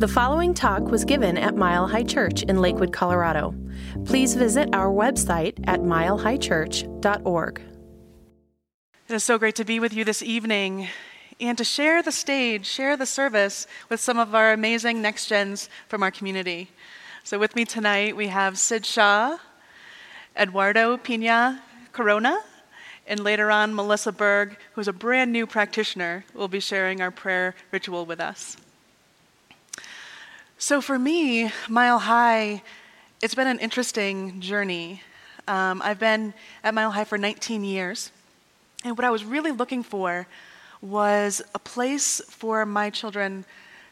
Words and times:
The 0.00 0.08
following 0.08 0.54
talk 0.54 0.84
was 0.84 1.04
given 1.04 1.36
at 1.36 1.56
Mile 1.56 1.86
High 1.86 2.04
Church 2.04 2.42
in 2.44 2.62
Lakewood, 2.62 2.90
Colorado. 2.90 3.54
Please 4.06 4.34
visit 4.34 4.74
our 4.74 4.88
website 4.88 5.62
at 5.66 5.80
milehighchurch.org. 5.80 7.62
It 9.08 9.14
is 9.14 9.22
so 9.22 9.36
great 9.36 9.56
to 9.56 9.64
be 9.66 9.78
with 9.78 9.92
you 9.92 10.06
this 10.06 10.22
evening 10.22 10.88
and 11.38 11.58
to 11.58 11.64
share 11.64 12.02
the 12.02 12.12
stage, 12.12 12.64
share 12.64 12.96
the 12.96 13.04
service 13.04 13.66
with 13.90 14.00
some 14.00 14.18
of 14.18 14.34
our 14.34 14.54
amazing 14.54 15.02
next 15.02 15.26
gens 15.26 15.68
from 15.86 16.02
our 16.02 16.10
community. 16.10 16.70
So, 17.22 17.38
with 17.38 17.54
me 17.54 17.66
tonight, 17.66 18.16
we 18.16 18.28
have 18.28 18.58
Sid 18.58 18.86
Shaw, 18.86 19.36
Eduardo 20.34 20.96
Pina 20.96 21.62
Corona, 21.92 22.38
and 23.06 23.20
later 23.20 23.50
on, 23.50 23.74
Melissa 23.74 24.12
Berg, 24.12 24.56
who's 24.72 24.88
a 24.88 24.94
brand 24.94 25.30
new 25.30 25.46
practitioner, 25.46 26.24
will 26.32 26.48
be 26.48 26.58
sharing 26.58 27.02
our 27.02 27.10
prayer 27.10 27.54
ritual 27.70 28.06
with 28.06 28.18
us. 28.18 28.56
So 30.62 30.82
for 30.82 30.98
me, 30.98 31.50
Mile 31.70 31.98
High, 31.98 32.62
it's 33.22 33.34
been 33.34 33.46
an 33.46 33.60
interesting 33.60 34.42
journey. 34.42 35.00
Um, 35.48 35.80
I've 35.82 35.98
been 35.98 36.34
at 36.62 36.74
Mile 36.74 36.90
High 36.90 37.04
for 37.04 37.16
19 37.16 37.64
years, 37.64 38.12
and 38.84 38.94
what 38.94 39.06
I 39.06 39.10
was 39.10 39.24
really 39.24 39.52
looking 39.52 39.82
for 39.82 40.26
was 40.82 41.40
a 41.54 41.58
place 41.58 42.20
for 42.28 42.66
my 42.66 42.90
children 42.90 43.46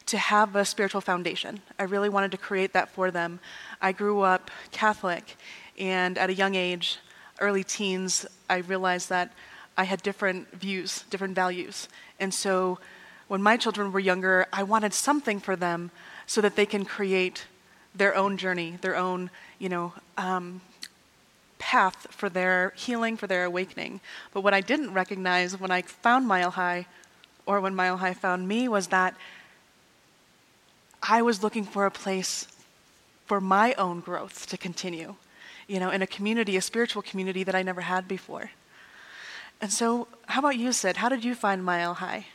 to 0.05 0.19
have 0.19 0.57
a 0.57 0.65
spiritual 0.67 1.01
foundation. 1.01 1.61
I 1.79 1.85
really 1.85 2.11
wanted 2.11 2.33
to 2.33 2.37
create 2.37 2.75
that 2.75 2.91
for 2.91 3.11
them. 3.11 3.41
I 3.81 3.93
grew 3.93 4.21
up 4.21 4.51
Catholic, 4.71 5.39
and 5.79 6.19
at 6.19 6.29
a 6.29 6.35
young 6.35 6.55
age, 6.55 6.99
early 7.41 7.65
teens, 7.65 8.27
I 8.51 8.59
realized 8.59 9.09
that 9.09 9.33
I 9.79 9.85
had 9.85 10.03
different 10.03 10.53
views, 10.53 11.05
different 11.09 11.35
values. 11.35 11.89
And 12.21 12.35
so 12.35 12.79
when 13.27 13.43
my 13.43 13.57
children 13.57 13.91
were 13.91 14.01
younger, 14.01 14.47
I 14.53 14.65
wanted 14.65 14.93
something 14.93 15.41
for 15.41 15.57
them 15.57 15.93
so 16.29 16.43
that 16.43 16.55
they 16.55 16.67
can 16.67 16.85
create 16.85 17.47
their 17.95 18.15
own 18.15 18.37
journey, 18.37 18.79
their 18.83 18.95
own, 18.95 19.31
you 19.59 19.69
know, 19.69 19.95
um, 20.19 20.61
path 21.59 22.07
for 22.11 22.29
their 22.29 22.73
healing, 22.77 23.17
for 23.17 23.27
their 23.27 23.45
awakening. 23.45 24.01
But 24.33 24.43
what 24.43 24.55
I 24.55 24.61
didn't 24.61 24.93
recognize 24.93 25.59
when 25.59 25.73
I 25.73 25.83
found 25.83 26.29
Mile 26.29 26.51
High, 26.51 26.87
or 27.47 27.61
when 27.61 27.75
Mile 27.75 27.97
High 27.97 28.15
found 28.15 28.47
me, 28.47 28.69
was 28.69 28.89
that 28.89 29.17
I 31.03 31.23
was 31.23 31.43
looking 31.43 31.65
for 31.65 31.87
a 31.87 31.91
place 31.91 32.47
for 33.27 33.41
my 33.41 33.73
own 33.75 34.01
growth 34.01 34.47
to 34.49 34.59
continue, 34.59 35.15
you 35.67 35.81
know, 35.81 35.91
in 35.91 36.03
a 36.03 36.07
community, 36.07 36.59
a 36.59 36.61
spiritual 36.61 37.03
community 37.03 37.43
that 37.43 37.55
I 37.55 37.63
never 37.63 37.81
had 37.81 38.07
before. 38.07 38.51
And 39.63 39.73
so, 39.73 40.09
how 40.27 40.41
about 40.41 40.57
you, 40.57 40.73
Sid? 40.73 40.99
How 40.99 41.09
did 41.09 41.25
you 41.25 41.35
find 41.35 41.65
Mile 41.65 41.95
High? 41.95 42.27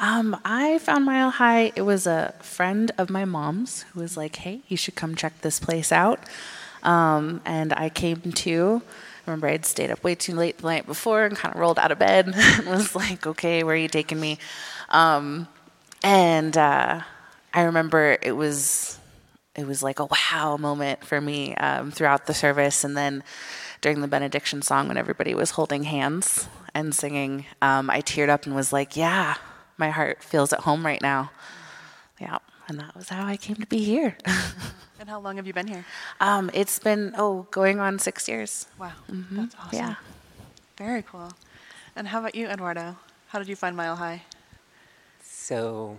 Um, 0.00 0.40
I 0.44 0.78
found 0.78 1.04
Mile 1.04 1.30
High. 1.30 1.72
It 1.74 1.82
was 1.82 2.06
a 2.06 2.32
friend 2.40 2.92
of 2.98 3.10
my 3.10 3.24
mom's 3.24 3.82
who 3.92 4.00
was 4.00 4.16
like, 4.16 4.36
"Hey, 4.36 4.60
you 4.68 4.76
should 4.76 4.94
come 4.94 5.16
check 5.16 5.40
this 5.40 5.58
place 5.58 5.90
out." 5.90 6.20
Um, 6.84 7.40
and 7.44 7.72
I 7.72 7.88
came 7.88 8.20
to. 8.20 8.82
I 8.84 9.30
remember 9.30 9.48
I'd 9.48 9.66
stayed 9.66 9.90
up 9.90 10.04
way 10.04 10.14
too 10.14 10.34
late 10.34 10.58
the 10.58 10.68
night 10.68 10.86
before 10.86 11.24
and 11.24 11.36
kind 11.36 11.52
of 11.52 11.60
rolled 11.60 11.78
out 11.80 11.90
of 11.90 11.98
bed 11.98 12.28
and 12.36 12.66
was 12.68 12.94
like, 12.94 13.26
"Okay, 13.26 13.64
where 13.64 13.74
are 13.74 13.78
you 13.78 13.88
taking 13.88 14.20
me?" 14.20 14.38
Um, 14.90 15.48
and 16.04 16.56
uh, 16.56 17.00
I 17.52 17.62
remember 17.62 18.18
it 18.22 18.32
was 18.36 18.98
it 19.56 19.66
was 19.66 19.82
like 19.82 19.98
a 19.98 20.06
wow 20.06 20.56
moment 20.58 21.04
for 21.04 21.20
me 21.20 21.56
um, 21.56 21.90
throughout 21.90 22.26
the 22.26 22.34
service, 22.34 22.84
and 22.84 22.96
then 22.96 23.24
during 23.80 24.00
the 24.00 24.08
benediction 24.08 24.62
song 24.62 24.86
when 24.86 24.96
everybody 24.96 25.34
was 25.34 25.52
holding 25.52 25.84
hands 25.84 26.48
and 26.72 26.94
singing, 26.94 27.46
um, 27.60 27.90
I 27.90 28.00
teared 28.00 28.28
up 28.28 28.46
and 28.46 28.54
was 28.54 28.72
like, 28.72 28.96
"Yeah, 28.96 29.34
my 29.78 29.90
heart 29.90 30.22
feels 30.22 30.52
at 30.52 30.60
home 30.60 30.84
right 30.84 31.00
now. 31.00 31.30
Yeah, 32.20 32.38
and 32.66 32.78
that 32.80 32.94
was 32.94 33.08
how 33.08 33.24
I 33.24 33.36
came 33.36 33.56
to 33.56 33.66
be 33.66 33.78
here. 33.78 34.18
and 35.00 35.08
how 35.08 35.20
long 35.20 35.36
have 35.36 35.46
you 35.46 35.52
been 35.52 35.68
here? 35.68 35.84
Um, 36.20 36.50
it's 36.52 36.78
been 36.78 37.14
oh, 37.16 37.46
going 37.50 37.80
on 37.80 37.98
six 37.98 38.28
years. 38.28 38.66
Wow, 38.78 38.92
mm-hmm. 39.10 39.36
that's 39.36 39.54
awesome. 39.54 39.78
Yeah, 39.78 39.94
very 40.76 41.02
cool. 41.02 41.32
And 41.96 42.08
how 42.08 42.18
about 42.18 42.34
you, 42.34 42.48
Eduardo? 42.48 42.96
How 43.28 43.38
did 43.38 43.48
you 43.48 43.56
find 43.56 43.76
Mile 43.76 43.96
High? 43.96 44.22
So, 45.22 45.98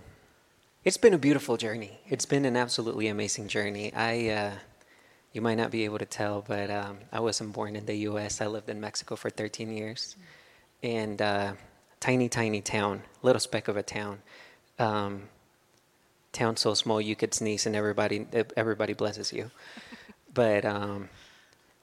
it's 0.84 0.96
been 0.96 1.14
a 1.14 1.18
beautiful 1.18 1.56
journey. 1.56 2.00
It's 2.08 2.26
been 2.26 2.44
an 2.44 2.56
absolutely 2.56 3.08
amazing 3.08 3.48
journey. 3.48 3.92
I. 3.94 4.28
Uh, 4.28 4.52
you 5.32 5.40
might 5.40 5.54
not 5.54 5.70
be 5.70 5.84
able 5.84 5.98
to 5.98 6.06
tell, 6.06 6.42
but 6.46 6.70
um, 6.70 6.98
I 7.12 7.20
wasn't 7.20 7.52
born 7.52 7.76
in 7.76 7.86
the 7.86 7.94
U.S. 8.10 8.40
I 8.40 8.46
lived 8.46 8.68
in 8.68 8.80
Mexico 8.80 9.14
for 9.14 9.30
13 9.30 9.70
years, 9.70 10.16
and 10.82 11.22
uh, 11.22 11.52
tiny, 12.00 12.28
tiny 12.28 12.60
town, 12.60 13.02
little 13.22 13.40
speck 13.40 13.68
of 13.68 13.76
a 13.76 13.82
town. 13.82 14.22
Um, 14.78 15.28
town 16.32 16.56
so 16.56 16.74
small 16.74 17.00
you 17.00 17.14
could 17.14 17.34
sneeze 17.34 17.66
and 17.66 17.76
everybody 17.76 18.26
everybody 18.56 18.94
blesses 18.94 19.32
you. 19.32 19.50
but 20.34 20.64
um, 20.64 21.08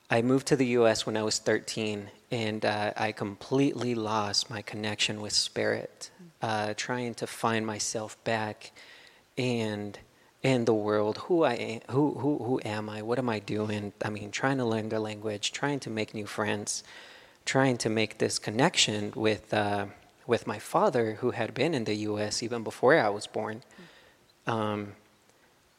I 0.09 0.22
moved 0.22 0.47
to 0.47 0.55
the 0.55 0.66
U.S. 0.67 1.05
when 1.05 1.17
I 1.17 1.23
was 1.23 1.38
13, 1.38 2.09
and 2.31 2.66
uh, 2.66 2.94
I 2.95 3.11
completely 3.11 3.94
lost 3.94 4.50
my 4.50 4.61
connection 4.61 5.22
with 5.22 5.33
spirit, 5.33 6.09
uh, 6.41 6.73
trying 6.75 7.13
to 7.16 7.28
find 7.28 7.66
myself 7.66 8.22
back, 8.23 8.72
and 9.38 9.99
in 10.44 10.66
the 10.66 10.73
world, 10.73 11.17
who 11.17 11.44
I 11.44 11.53
am, 11.53 11.81
who 11.91 12.13
who 12.13 12.38
who 12.38 12.61
am 12.63 12.89
I? 12.89 13.01
What 13.01 13.19
am 13.19 13.29
I 13.29 13.39
doing? 13.39 13.94
I 14.03 14.09
mean, 14.09 14.31
trying 14.31 14.57
to 14.57 14.66
learn 14.66 14.89
the 14.89 14.99
language, 14.99 15.51
trying 15.51 15.79
to 15.81 15.89
make 15.89 16.13
new 16.13 16.25
friends, 16.25 16.84
trying 17.45 17.78
to 17.79 17.89
make 17.89 18.17
this 18.17 18.39
connection 18.39 19.13
with. 19.16 19.53
Uh, 19.53 19.88
with 20.27 20.45
my 20.45 20.59
father, 20.59 21.13
who 21.21 21.31
had 21.31 21.53
been 21.53 21.73
in 21.73 21.85
the 21.85 21.95
U.S. 21.95 22.43
even 22.43 22.63
before 22.63 22.95
I 22.99 23.09
was 23.09 23.25
born. 23.25 23.63
Um, 24.45 24.93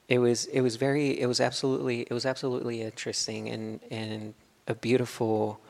it 0.08 0.18
was 0.18 0.46
it 0.46 0.62
was 0.62 0.76
very 0.76 1.20
it 1.20 1.26
was 1.26 1.40
absolutely 1.40 2.00
it 2.00 2.12
was 2.12 2.24
absolutely 2.24 2.80
interesting 2.82 3.48
and 3.48 3.80
and 3.90 4.34
a 4.66 4.74
beautiful 4.74 5.60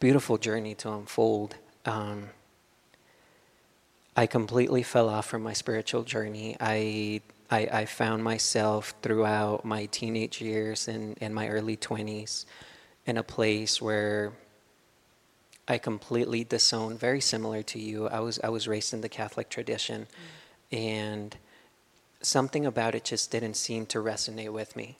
beautiful 0.00 0.38
journey 0.38 0.74
to 0.76 0.92
unfold. 0.92 1.56
Um, 1.84 2.30
I 4.16 4.26
completely 4.26 4.82
fell 4.82 5.08
off 5.08 5.26
from 5.26 5.42
my 5.42 5.52
spiritual 5.52 6.02
journey. 6.02 6.56
I, 6.58 7.20
I, 7.50 7.68
I 7.72 7.84
found 7.84 8.24
myself 8.24 8.94
throughout 9.00 9.64
my 9.64 9.86
teenage 9.86 10.40
years 10.40 10.88
and, 10.88 11.16
and 11.20 11.32
my 11.32 11.48
early 11.48 11.76
20s 11.76 12.44
in 13.06 13.16
a 13.16 13.22
place 13.22 13.80
where 13.80 14.32
I 15.68 15.76
completely 15.76 16.44
disown, 16.44 16.96
very 16.96 17.20
similar 17.20 17.62
to 17.64 17.78
you. 17.78 18.08
I 18.08 18.20
was 18.20 18.40
I 18.42 18.48
was 18.48 18.66
raised 18.66 18.94
in 18.94 19.02
the 19.02 19.08
Catholic 19.08 19.50
tradition, 19.50 20.06
mm. 20.72 20.78
and 20.78 21.36
something 22.22 22.64
about 22.64 22.94
it 22.94 23.04
just 23.04 23.30
didn't 23.30 23.54
seem 23.54 23.84
to 23.86 23.98
resonate 23.98 24.52
with 24.52 24.74
me. 24.74 24.96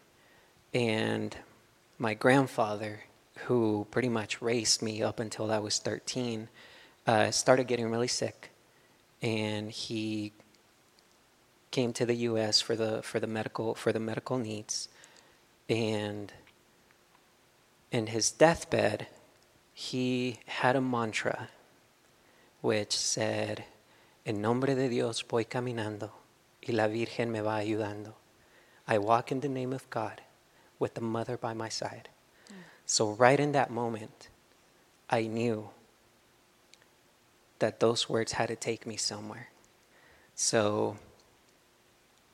And 0.75 1.35
my 1.99 2.13
grandfather, 2.13 3.05
who 3.47 3.87
pretty 3.91 4.11
much 4.11 4.43
raised 4.43 4.83
me 4.83 5.03
up 5.03 5.19
until 5.19 5.51
I 5.51 5.59
was 5.59 5.79
13, 5.79 6.49
uh, 7.07 7.31
started 7.31 7.67
getting 7.67 7.91
really 7.91 8.09
sick, 8.09 8.51
and 9.23 9.73
he 9.73 10.33
came 11.71 11.95
to 11.95 12.05
the 12.05 12.15
U.S. 12.15 12.61
for 12.61 12.77
the 12.77 13.03
for 13.03 13.19
the 13.19 13.27
medical 13.27 13.75
for 13.75 13.91
the 13.91 14.01
medical 14.01 14.37
needs, 14.37 14.91
and 15.67 16.31
in 17.91 18.09
his 18.09 18.31
deathbed 18.31 19.07
he 19.79 20.41
had 20.47 20.75
a 20.75 20.81
mantra 20.81 21.51
which 22.61 22.99
said, 22.99 23.65
En 24.27 24.43
nombre 24.43 24.75
de 24.75 24.89
Dios 24.89 25.23
voy 25.23 25.45
caminando 25.45 26.11
y 26.67 26.73
la 26.73 26.89
Virgen 26.89 27.31
me 27.31 27.39
va 27.39 27.61
ayudando. 27.61 28.15
I 28.89 28.99
walk 28.99 29.31
in 29.31 29.39
the 29.39 29.49
name 29.49 29.73
of 29.73 29.89
God 29.89 30.21
with 30.81 30.95
the 30.95 31.01
mother 31.01 31.37
by 31.37 31.55
my 31.55 31.69
side. 31.69 32.09
Mm. 32.51 32.55
So, 32.87 33.11
right 33.11 33.39
in 33.39 33.53
that 33.53 33.71
moment, 33.71 34.29
I 35.09 35.29
knew 35.29 35.69
that 37.61 37.79
those 37.79 38.09
words 38.09 38.33
had 38.33 38.49
to 38.49 38.57
take 38.57 38.85
me 38.85 38.97
somewhere. 38.97 39.51
So, 40.35 40.97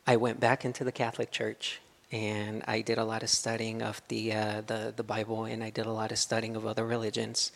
I 0.07 0.17
went 0.17 0.41
back 0.41 0.65
into 0.65 0.83
the 0.83 0.93
Catholic 0.93 1.31
Church 1.31 1.83
and 2.13 2.63
I 2.67 2.81
did 2.81 2.99
a 2.99 3.05
lot 3.05 3.23
of 3.23 3.29
studying 3.29 3.83
of 3.83 4.01
the, 4.09 4.33
uh, 4.33 4.63
the, 4.67 4.93
the 4.95 5.03
Bible 5.03 5.45
and 5.45 5.65
I 5.65 5.71
did 5.71 5.87
a 5.87 5.93
lot 5.93 6.13
of 6.13 6.19
studying 6.19 6.57
of 6.57 6.67
other 6.67 6.85
religions. 6.85 7.51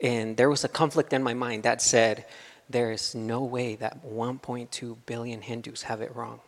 And 0.00 0.36
there 0.36 0.50
was 0.50 0.64
a 0.64 0.68
conflict 0.68 1.12
in 1.12 1.22
my 1.22 1.34
mind 1.34 1.62
that 1.62 1.82
said, 1.82 2.24
there 2.68 2.92
is 2.92 3.14
no 3.14 3.42
way 3.42 3.74
that 3.76 4.04
1.2 4.04 4.96
billion 5.06 5.42
Hindus 5.42 5.82
have 5.82 6.00
it 6.00 6.14
wrong. 6.14 6.40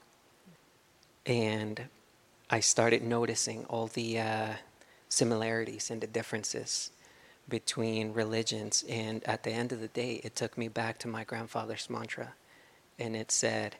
And 1.26 1.84
I 2.48 2.60
started 2.60 3.02
noticing 3.02 3.64
all 3.66 3.88
the 3.88 4.20
uh, 4.20 4.52
similarities 5.08 5.90
and 5.90 6.00
the 6.00 6.06
differences 6.06 6.90
between 7.48 8.12
religions. 8.12 8.84
And 8.88 9.22
at 9.24 9.42
the 9.42 9.50
end 9.50 9.72
of 9.72 9.80
the 9.80 9.88
day, 9.88 10.20
it 10.24 10.36
took 10.36 10.56
me 10.56 10.68
back 10.68 10.98
to 10.98 11.08
my 11.08 11.24
grandfather's 11.24 11.90
mantra. 11.90 12.34
And 12.98 13.16
it 13.16 13.30
said, 13.30 13.76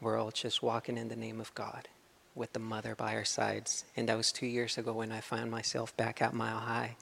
We're 0.00 0.18
all 0.18 0.30
just 0.30 0.62
walking 0.62 0.98
in 0.98 1.08
the 1.08 1.16
name 1.16 1.40
of 1.40 1.54
God 1.54 1.88
with 2.34 2.52
the 2.52 2.58
mother 2.58 2.94
by 2.94 3.14
our 3.14 3.24
sides. 3.24 3.84
And 3.96 4.08
that 4.08 4.16
was 4.16 4.32
two 4.32 4.46
years 4.46 4.78
ago 4.78 4.92
when 4.92 5.12
I 5.12 5.20
found 5.20 5.50
myself 5.50 5.96
back 5.96 6.22
at 6.22 6.34
Mile 6.34 6.58
High 6.58 6.96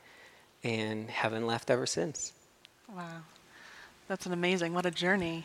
and 0.64 1.08
haven't 1.08 1.46
left 1.46 1.70
ever 1.70 1.86
since. 1.86 2.32
Wow. 2.94 3.22
That's 4.08 4.26
an 4.26 4.32
amazing, 4.32 4.74
what 4.74 4.86
a 4.86 4.90
journey. 4.90 5.44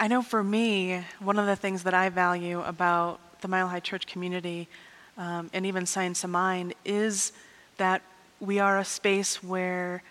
I 0.00 0.08
know 0.08 0.22
for 0.22 0.42
me, 0.42 1.04
one 1.20 1.38
of 1.38 1.46
the 1.46 1.54
things 1.54 1.84
that 1.84 1.94
I 1.94 2.08
value 2.08 2.60
about 2.62 3.20
the 3.40 3.48
Mile 3.48 3.68
High 3.68 3.80
Church 3.80 4.06
community 4.06 4.68
um, 5.16 5.48
and 5.52 5.64
even 5.64 5.86
Science 5.86 6.24
of 6.24 6.30
Mind 6.30 6.74
is 6.84 7.32
that 7.76 8.02
we 8.40 8.58
are 8.58 8.78
a 8.78 8.84
space 8.84 9.42
where 9.42 10.02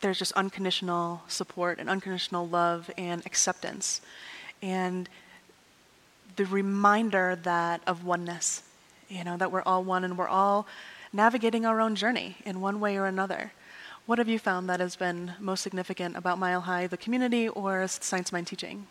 there's 0.00 0.18
just 0.18 0.32
unconditional 0.32 1.22
support 1.26 1.78
and 1.80 1.90
unconditional 1.90 2.46
love 2.46 2.90
and 2.96 3.24
acceptance. 3.26 4.00
And 4.62 5.08
the 6.36 6.44
reminder 6.44 7.38
that 7.42 7.80
of 7.86 8.04
oneness, 8.04 8.62
you 9.08 9.24
know, 9.24 9.36
that 9.36 9.50
we're 9.50 9.62
all 9.62 9.82
one 9.82 10.04
and 10.04 10.16
we're 10.16 10.28
all 10.28 10.66
navigating 11.12 11.64
our 11.64 11.80
own 11.80 11.94
journey 11.94 12.36
in 12.44 12.60
one 12.60 12.80
way 12.80 12.96
or 12.96 13.06
another. 13.06 13.52
What 14.06 14.18
have 14.18 14.28
you 14.28 14.38
found 14.38 14.68
that 14.68 14.78
has 14.78 14.94
been 14.94 15.32
most 15.40 15.62
significant 15.62 16.16
about 16.16 16.38
Mile 16.38 16.60
High, 16.60 16.86
the 16.86 16.96
community, 16.96 17.48
or 17.48 17.86
Science 17.88 18.30
Mind 18.30 18.46
teaching? 18.46 18.86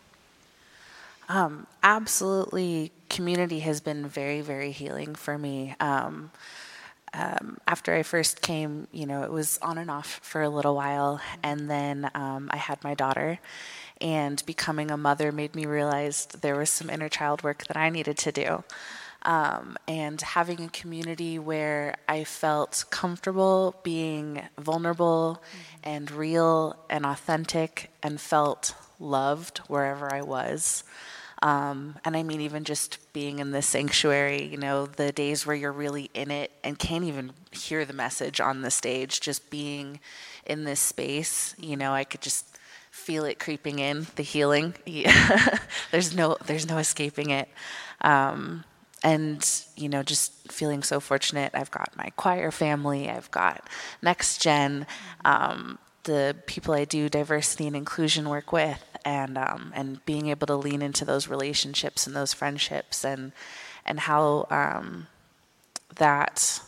Um, 1.28 1.66
absolutely, 1.82 2.92
community 3.08 3.60
has 3.60 3.80
been 3.80 4.06
very, 4.06 4.42
very 4.42 4.70
healing 4.70 5.14
for 5.14 5.38
me. 5.38 5.74
Um, 5.80 6.30
um, 7.14 7.56
after 7.66 7.94
I 7.94 8.02
first 8.02 8.42
came, 8.42 8.88
you 8.92 9.06
know, 9.06 9.22
it 9.22 9.32
was 9.32 9.58
on 9.62 9.78
and 9.78 9.90
off 9.90 10.20
for 10.22 10.42
a 10.42 10.50
little 10.50 10.74
while, 10.74 11.20
and 11.42 11.70
then 11.70 12.10
um, 12.14 12.50
I 12.52 12.58
had 12.58 12.82
my 12.84 12.94
daughter, 12.94 13.38
and 14.00 14.44
becoming 14.46 14.90
a 14.90 14.96
mother 14.96 15.32
made 15.32 15.54
me 15.54 15.66
realize 15.66 16.26
there 16.26 16.56
was 16.56 16.70
some 16.70 16.90
inner 16.90 17.08
child 17.08 17.42
work 17.42 17.66
that 17.66 17.76
I 17.76 17.90
needed 17.90 18.18
to 18.18 18.32
do. 18.32 18.64
Um, 19.22 19.76
and 19.88 20.20
having 20.20 20.62
a 20.62 20.68
community 20.68 21.36
where 21.38 21.96
I 22.08 22.22
felt 22.22 22.84
comfortable 22.90 23.74
being 23.82 24.42
vulnerable 24.56 25.42
mm-hmm. 25.42 25.88
and 25.88 26.10
real 26.12 26.76
and 26.88 27.04
authentic 27.04 27.90
and 28.02 28.20
felt 28.20 28.74
loved 29.00 29.58
wherever 29.66 30.14
I 30.14 30.22
was. 30.22 30.84
Um, 31.42 31.96
and 32.04 32.16
I 32.16 32.22
mean, 32.22 32.40
even 32.40 32.64
just 32.64 33.12
being 33.12 33.40
in 33.40 33.50
the 33.50 33.62
sanctuary, 33.62 34.44
you 34.44 34.56
know, 34.56 34.86
the 34.86 35.12
days 35.12 35.44
where 35.44 35.56
you're 35.56 35.72
really 35.72 36.10
in 36.14 36.30
it 36.30 36.50
and 36.64 36.78
can't 36.78 37.04
even 37.04 37.32
hear 37.50 37.84
the 37.84 37.92
message 37.92 38.40
on 38.40 38.62
the 38.62 38.70
stage, 38.70 39.20
just 39.20 39.50
being 39.50 40.00
in 40.46 40.64
this 40.64 40.80
space, 40.80 41.54
you 41.58 41.76
know, 41.76 41.92
I 41.92 42.04
could 42.04 42.22
just 42.22 42.55
feel 42.96 43.24
it 43.24 43.38
creeping 43.38 43.78
in, 43.78 44.06
the 44.16 44.22
healing. 44.22 44.74
there's 45.90 46.14
no, 46.14 46.36
there's 46.46 46.68
no 46.68 46.78
escaping 46.78 47.30
it. 47.30 47.48
Um, 48.00 48.64
and 49.02 49.62
you 49.76 49.90
know 49.90 50.02
just 50.02 50.32
feeling 50.50 50.82
so 50.82 50.98
fortunate 51.00 51.50
i've 51.52 51.70
got 51.70 51.94
my 51.98 52.10
choir 52.16 52.50
family 52.50 53.10
i've 53.10 53.30
got 53.30 53.68
next 54.00 54.40
gen 54.40 54.86
um, 55.24 55.78
the 56.04 56.34
people 56.46 56.72
i 56.72 56.84
do 56.84 57.08
diversity 57.10 57.66
and 57.66 57.76
inclusion 57.76 58.26
work 58.26 58.52
with 58.52 58.82
and 59.04 59.36
um, 59.36 59.70
and 59.74 60.04
being 60.06 60.28
able 60.28 60.46
to 60.46 60.56
lean 60.56 60.80
into 60.80 61.04
those 61.04 61.28
relationships 61.28 62.06
and 62.06 62.16
those 62.16 62.32
friendships 62.32 63.04
and 63.04 63.32
and 63.84 64.00
how 64.00 64.46
um, 64.50 65.06
that 65.96 66.60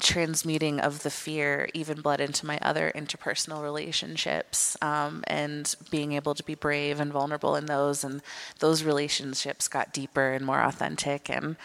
transmuting 0.00 0.80
of 0.80 1.02
the 1.02 1.10
fear 1.10 1.68
even 1.74 2.00
bled 2.00 2.20
into 2.20 2.46
my 2.46 2.58
other 2.62 2.90
interpersonal 2.94 3.62
relationships 3.62 4.76
um, 4.80 5.22
and 5.26 5.74
being 5.90 6.12
able 6.12 6.34
to 6.34 6.42
be 6.42 6.54
brave 6.54 6.98
and 6.98 7.12
vulnerable 7.12 7.56
in 7.56 7.66
those 7.66 8.02
and 8.02 8.22
those 8.60 8.84
relationships 8.84 9.68
got 9.68 9.92
deeper 9.92 10.32
and 10.32 10.46
more 10.46 10.62
authentic 10.62 11.28
and 11.28 11.56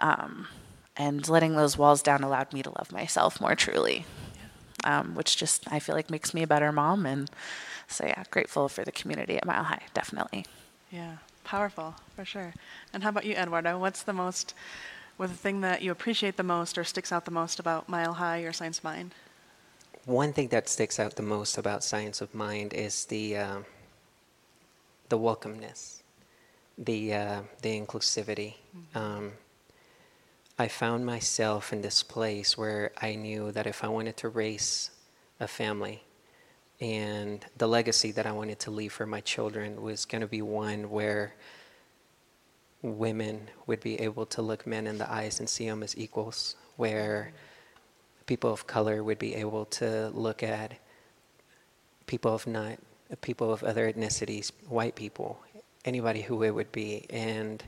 um, 0.00 0.48
and 0.96 1.28
letting 1.28 1.54
those 1.54 1.78
walls 1.78 2.02
down 2.02 2.24
allowed 2.24 2.52
me 2.52 2.62
to 2.62 2.70
love 2.70 2.90
myself 2.90 3.40
more 3.40 3.54
truly 3.54 4.04
um, 4.82 5.14
which 5.14 5.36
just 5.36 5.70
i 5.72 5.78
feel 5.78 5.94
like 5.94 6.10
makes 6.10 6.34
me 6.34 6.42
a 6.42 6.46
better 6.46 6.72
mom 6.72 7.06
and 7.06 7.30
so 7.86 8.04
yeah 8.04 8.24
grateful 8.32 8.68
for 8.68 8.84
the 8.84 8.92
community 8.92 9.36
at 9.36 9.46
mile 9.46 9.64
high 9.64 9.82
definitely. 9.94 10.44
Yeah 10.90 11.16
powerful 11.46 11.94
for 12.14 12.24
sure. 12.24 12.52
And 12.92 13.02
how 13.02 13.10
about 13.10 13.24
you 13.24 13.34
eduardo? 13.34 13.78
What's 13.78 14.02
the 14.02 14.12
most 14.12 14.52
with 15.18 15.30
the 15.30 15.36
thing 15.36 15.60
that 15.62 15.82
you 15.82 15.90
appreciate 15.90 16.36
the 16.36 16.42
most 16.42 16.78
or 16.78 16.84
sticks 16.84 17.12
out 17.12 17.24
the 17.24 17.30
most 17.30 17.58
about 17.58 17.88
Mile 17.88 18.14
High 18.14 18.40
or 18.40 18.52
Science 18.52 18.78
of 18.78 18.84
Mind? 18.84 19.14
One 20.04 20.32
thing 20.32 20.48
that 20.48 20.68
sticks 20.68 21.00
out 21.00 21.16
the 21.16 21.22
most 21.22 21.58
about 21.58 21.82
Science 21.82 22.20
of 22.20 22.34
Mind 22.34 22.72
is 22.72 23.06
the 23.06 23.36
uh, 23.36 23.58
the 25.08 25.18
welcomeness, 25.18 26.02
the 26.78 27.14
uh, 27.14 27.40
the 27.62 27.80
inclusivity. 27.80 28.54
Mm-hmm. 28.76 28.98
Um, 28.98 29.32
I 30.58 30.68
found 30.68 31.04
myself 31.04 31.72
in 31.72 31.82
this 31.82 32.02
place 32.02 32.56
where 32.56 32.92
I 33.00 33.14
knew 33.14 33.52
that 33.52 33.66
if 33.66 33.84
I 33.84 33.88
wanted 33.88 34.16
to 34.18 34.28
raise 34.28 34.90
a 35.38 35.48
family, 35.48 36.02
and 36.80 37.44
the 37.56 37.66
legacy 37.66 38.12
that 38.12 38.26
I 38.26 38.32
wanted 38.32 38.58
to 38.60 38.70
leave 38.70 38.92
for 38.92 39.06
my 39.06 39.20
children 39.20 39.82
was 39.82 40.04
going 40.04 40.20
to 40.20 40.26
be 40.26 40.42
one 40.42 40.90
where 40.90 41.34
women 42.86 43.48
would 43.66 43.80
be 43.80 44.00
able 44.00 44.26
to 44.26 44.42
look 44.42 44.66
men 44.66 44.86
in 44.86 44.98
the 44.98 45.10
eyes 45.10 45.40
and 45.40 45.48
see 45.48 45.68
them 45.68 45.82
as 45.82 45.96
equals, 45.98 46.56
where 46.76 47.32
people 48.26 48.52
of 48.52 48.66
color 48.66 49.02
would 49.02 49.18
be 49.18 49.34
able 49.34 49.64
to 49.64 50.08
look 50.14 50.42
at 50.42 50.78
people 52.06 52.34
of 52.34 52.46
not 52.46 52.78
people 53.20 53.52
of 53.52 53.62
other 53.62 53.92
ethnicities, 53.92 54.50
white 54.68 54.94
people, 54.96 55.40
anybody 55.84 56.22
who 56.22 56.42
it 56.42 56.50
would 56.50 56.72
be, 56.72 57.06
and 57.10 57.62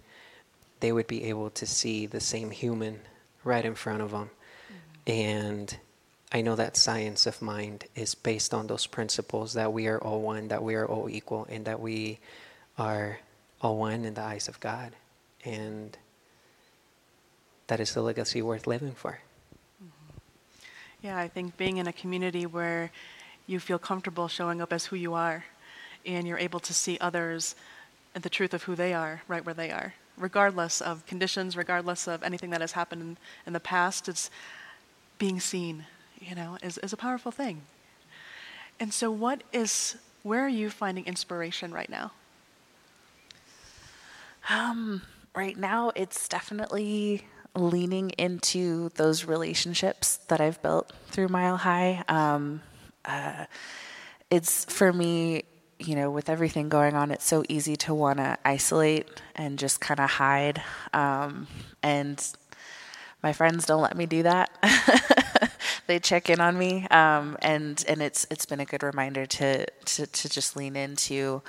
they 0.80 0.92
would 0.92 1.06
be 1.06 1.24
able 1.24 1.50
to 1.50 1.66
see 1.66 2.06
the 2.06 2.20
same 2.20 2.50
human 2.50 3.00
right 3.44 3.64
in 3.64 3.74
front 3.74 4.02
of 4.02 4.10
them. 4.10 4.30
Mm-hmm. 4.66 5.12
And 5.12 5.76
I 6.32 6.42
know 6.42 6.56
that 6.56 6.76
science 6.76 7.26
of 7.26 7.40
mind 7.40 7.84
is 7.94 8.14
based 8.14 8.52
on 8.52 8.66
those 8.66 8.86
principles 8.86 9.54
that 9.54 9.72
we 9.72 9.86
are 9.86 9.98
all 9.98 10.20
one, 10.20 10.48
that 10.48 10.62
we 10.62 10.74
are 10.74 10.86
all 10.86 11.08
equal, 11.08 11.46
and 11.48 11.64
that 11.64 11.80
we 11.80 12.18
are 12.76 13.18
all 13.60 13.78
one 13.78 14.04
in 14.04 14.14
the 14.14 14.22
eyes 14.22 14.48
of 14.48 14.60
God. 14.60 14.92
And 15.48 15.96
that 17.68 17.80
is 17.80 17.94
the 17.94 18.02
legacy 18.02 18.42
worth 18.42 18.66
living 18.66 18.92
for. 18.92 19.20
Mm-hmm. 19.82 20.18
Yeah, 21.00 21.16
I 21.16 21.28
think 21.28 21.56
being 21.56 21.78
in 21.78 21.86
a 21.86 21.92
community 21.92 22.44
where 22.44 22.90
you 23.46 23.58
feel 23.58 23.78
comfortable 23.78 24.28
showing 24.28 24.60
up 24.60 24.74
as 24.74 24.84
who 24.84 24.96
you 24.96 25.14
are 25.14 25.44
and 26.04 26.28
you're 26.28 26.38
able 26.38 26.60
to 26.60 26.74
see 26.74 26.98
others 27.00 27.54
and 28.14 28.22
the 28.22 28.28
truth 28.28 28.52
of 28.52 28.64
who 28.64 28.74
they 28.74 28.92
are 28.92 29.22
right 29.26 29.44
where 29.44 29.54
they 29.54 29.70
are, 29.70 29.94
regardless 30.18 30.82
of 30.82 31.06
conditions, 31.06 31.56
regardless 31.56 32.06
of 32.06 32.22
anything 32.22 32.50
that 32.50 32.60
has 32.60 32.72
happened 32.72 33.00
in, 33.00 33.16
in 33.46 33.52
the 33.54 33.60
past, 33.60 34.06
it's 34.06 34.30
being 35.16 35.40
seen, 35.40 35.86
you 36.20 36.34
know, 36.34 36.58
is, 36.62 36.76
is 36.78 36.92
a 36.92 36.96
powerful 36.96 37.32
thing. 37.32 37.62
And 38.78 38.92
so, 38.92 39.10
what 39.10 39.42
is, 39.52 39.96
where 40.22 40.44
are 40.44 40.48
you 40.48 40.68
finding 40.68 41.06
inspiration 41.06 41.72
right 41.72 41.88
now? 41.88 42.12
Um, 44.50 45.02
right 45.34 45.56
now, 45.56 45.92
it's 45.94 46.28
definitely 46.28 47.26
leaning 47.54 48.10
into 48.10 48.90
those 48.90 49.24
relationships 49.24 50.18
that 50.28 50.40
I've 50.40 50.60
built 50.62 50.92
through 51.08 51.28
Mile 51.28 51.56
High. 51.56 52.04
Um, 52.08 52.62
uh, 53.04 53.46
it's 54.30 54.64
for 54.66 54.92
me, 54.92 55.44
you 55.78 55.94
know, 55.94 56.10
with 56.10 56.28
everything 56.28 56.68
going 56.68 56.94
on, 56.94 57.10
it's 57.10 57.24
so 57.24 57.44
easy 57.48 57.76
to 57.76 57.94
want 57.94 58.18
to 58.18 58.38
isolate 58.44 59.08
and 59.34 59.58
just 59.58 59.80
kind 59.80 60.00
of 60.00 60.10
hide. 60.10 60.62
Um, 60.92 61.46
and 61.82 62.24
my 63.22 63.32
friends 63.32 63.66
don't 63.66 63.82
let 63.82 63.96
me 63.96 64.06
do 64.06 64.22
that. 64.24 64.50
they 65.86 65.98
check 65.98 66.30
in 66.30 66.40
on 66.40 66.58
me, 66.58 66.86
um, 66.88 67.36
and 67.42 67.82
and 67.88 68.02
it's 68.02 68.26
it's 68.30 68.46
been 68.46 68.60
a 68.60 68.64
good 68.64 68.82
reminder 68.82 69.26
to 69.26 69.66
to, 69.66 70.06
to 70.06 70.28
just 70.28 70.56
lean 70.56 70.76
into. 70.76 71.42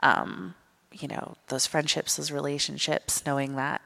Um, 0.00 0.54
you 0.92 1.08
know 1.08 1.36
those 1.48 1.66
friendships 1.66 2.16
those 2.16 2.30
relationships 2.30 3.24
knowing 3.26 3.56
that 3.56 3.82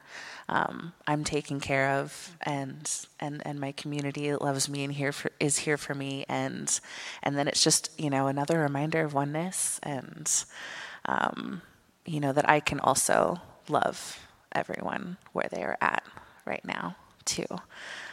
um, 0.49 0.93
I'm 1.07 1.23
taken 1.23 1.59
care 1.59 1.99
of 1.99 2.35
and 2.41 2.89
and 3.19 3.41
and 3.45 3.59
my 3.59 3.71
community 3.71 4.33
loves 4.35 4.67
me 4.67 4.83
and 4.83 4.93
here 4.93 5.11
for, 5.11 5.31
is 5.39 5.59
here 5.59 5.77
for 5.77 5.95
me. 5.95 6.25
And 6.27 6.79
and 7.21 7.37
then 7.37 7.47
it's 7.47 7.63
just 7.63 7.89
you 7.99 8.09
know 8.09 8.27
another 8.27 8.59
reminder 8.59 9.01
of 9.01 9.13
oneness 9.13 9.79
and 9.83 10.31
um, 11.05 11.61
you 12.05 12.19
know 12.19 12.33
that 12.33 12.49
I 12.49 12.59
can 12.59 12.79
also 12.79 13.41
love 13.69 14.19
everyone 14.51 15.17
where 15.31 15.47
they 15.51 15.63
are 15.63 15.77
at 15.81 16.03
right 16.45 16.63
now 16.65 16.95
too 17.25 17.47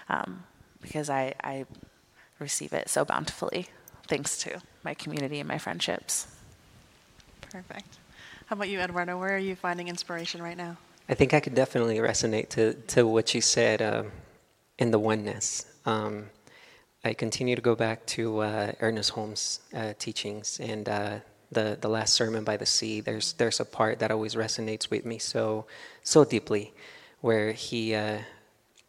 um, 0.09 0.45
because 0.81 1.11
I, 1.11 1.35
I 1.43 1.67
receive 2.39 2.73
it 2.73 2.89
so 2.89 3.05
bountifully 3.05 3.67
thanks 4.07 4.39
to 4.39 4.63
my 4.83 4.95
community 4.95 5.41
and 5.41 5.49
my 5.49 5.59
friendships. 5.59 6.27
Perfect 7.43 8.00
how 8.51 8.57
about 8.57 8.69
you, 8.69 8.81
Eduardo? 8.81 9.17
Where 9.17 9.37
are 9.37 9.39
you 9.39 9.55
finding 9.55 9.87
inspiration 9.87 10.43
right 10.43 10.57
now? 10.57 10.77
I 11.09 11.15
think 11.15 11.35
I 11.35 11.39
could 11.39 11.55
definitely 11.55 11.99
resonate 11.99 12.49
to, 12.49 12.75
to 12.89 13.07
what 13.07 13.33
you 13.33 13.41
said 13.41 13.81
uh, 13.81 14.03
in 14.77 14.91
the 14.91 14.99
oneness. 14.99 15.67
Um, 15.87 16.31
I 17.05 17.15
continue 17.15 17.55
to 17.55 17.63
go 17.63 17.77
back 17.77 18.05
to 18.07 18.41
uh, 18.41 18.73
Ernest 18.81 19.11
Holmes' 19.11 19.61
uh, 19.73 19.93
teachings 20.01 20.59
and 20.59 20.89
uh, 20.89 21.19
the 21.53 21.79
the 21.81 21.89
last 21.89 22.15
sermon 22.15 22.43
by 22.43 22.57
the 22.57 22.67
sea. 22.67 23.01
There's 23.01 23.35
there's 23.35 23.61
a 23.61 23.65
part 23.65 24.01
that 24.01 24.11
always 24.11 24.35
resonates 24.35 24.91
with 24.91 25.05
me 25.05 25.19
so 25.19 25.67
so 26.03 26.25
deeply, 26.25 26.75
where 27.21 27.53
he 27.53 27.95
uh, 27.95 28.19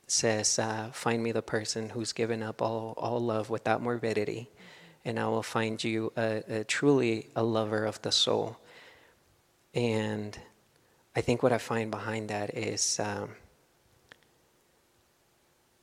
says, 0.08 0.58
uh, 0.58 0.89
"Find 0.91 1.22
me 1.22 1.32
the 1.32 1.44
person 1.44 1.89
who's 1.89 2.13
given 2.13 2.41
up 2.41 2.63
all 2.63 2.96
all 2.98 3.20
love 3.20 3.51
without 3.51 3.80
morbidity, 3.84 4.50
and 5.06 5.20
I 5.20 5.27
will 5.27 5.44
find 5.44 5.84
you 5.84 6.12
a, 6.18 6.44
a 6.50 6.63
truly 6.63 7.27
a 7.36 7.44
lover 7.44 7.86
of 7.86 8.01
the 8.01 8.12
soul." 8.12 8.58
And 9.73 10.37
I 11.15 11.21
think 11.21 11.43
what 11.43 11.53
I 11.53 11.57
find 11.57 11.91
behind 11.91 12.29
that 12.29 12.57
is 12.57 12.99
um, 12.99 13.29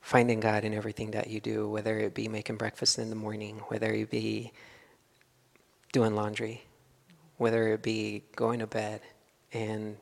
finding 0.01 0.39
God 0.39 0.63
in 0.63 0.73
everything 0.73 1.11
that 1.11 1.29
you 1.29 1.39
do, 1.39 1.69
whether 1.69 1.97
it 1.99 2.13
be 2.13 2.27
making 2.27 2.57
breakfast 2.57 2.99
in 2.99 3.09
the 3.09 3.15
morning, 3.15 3.61
whether 3.67 3.91
it 3.91 4.09
be 4.09 4.51
doing 5.91 6.15
laundry, 6.15 6.63
whether 7.37 7.73
it 7.73 7.81
be 7.81 8.23
going 8.35 8.59
to 8.59 8.67
bed, 8.67 9.01
and 9.53 9.97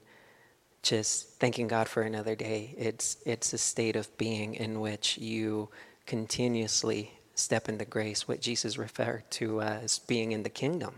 just 0.81 1.39
thanking 1.39 1.67
God 1.67 1.87
for 1.87 2.01
another 2.01 2.35
day. 2.35 2.73
It's 2.77 3.17
it's 3.25 3.53
a 3.53 3.57
state 3.57 3.95
of 3.95 4.17
being 4.17 4.55
in 4.55 4.79
which 4.79 5.17
you 5.17 5.69
continuously 6.05 7.19
step 7.35 7.69
into 7.69 7.85
grace, 7.85 8.27
what 8.27 8.41
Jesus 8.41 8.77
referred 8.77 9.29
to 9.31 9.61
as 9.61 9.99
being 9.99 10.31
in 10.31 10.43
the 10.43 10.49
kingdom. 10.49 10.95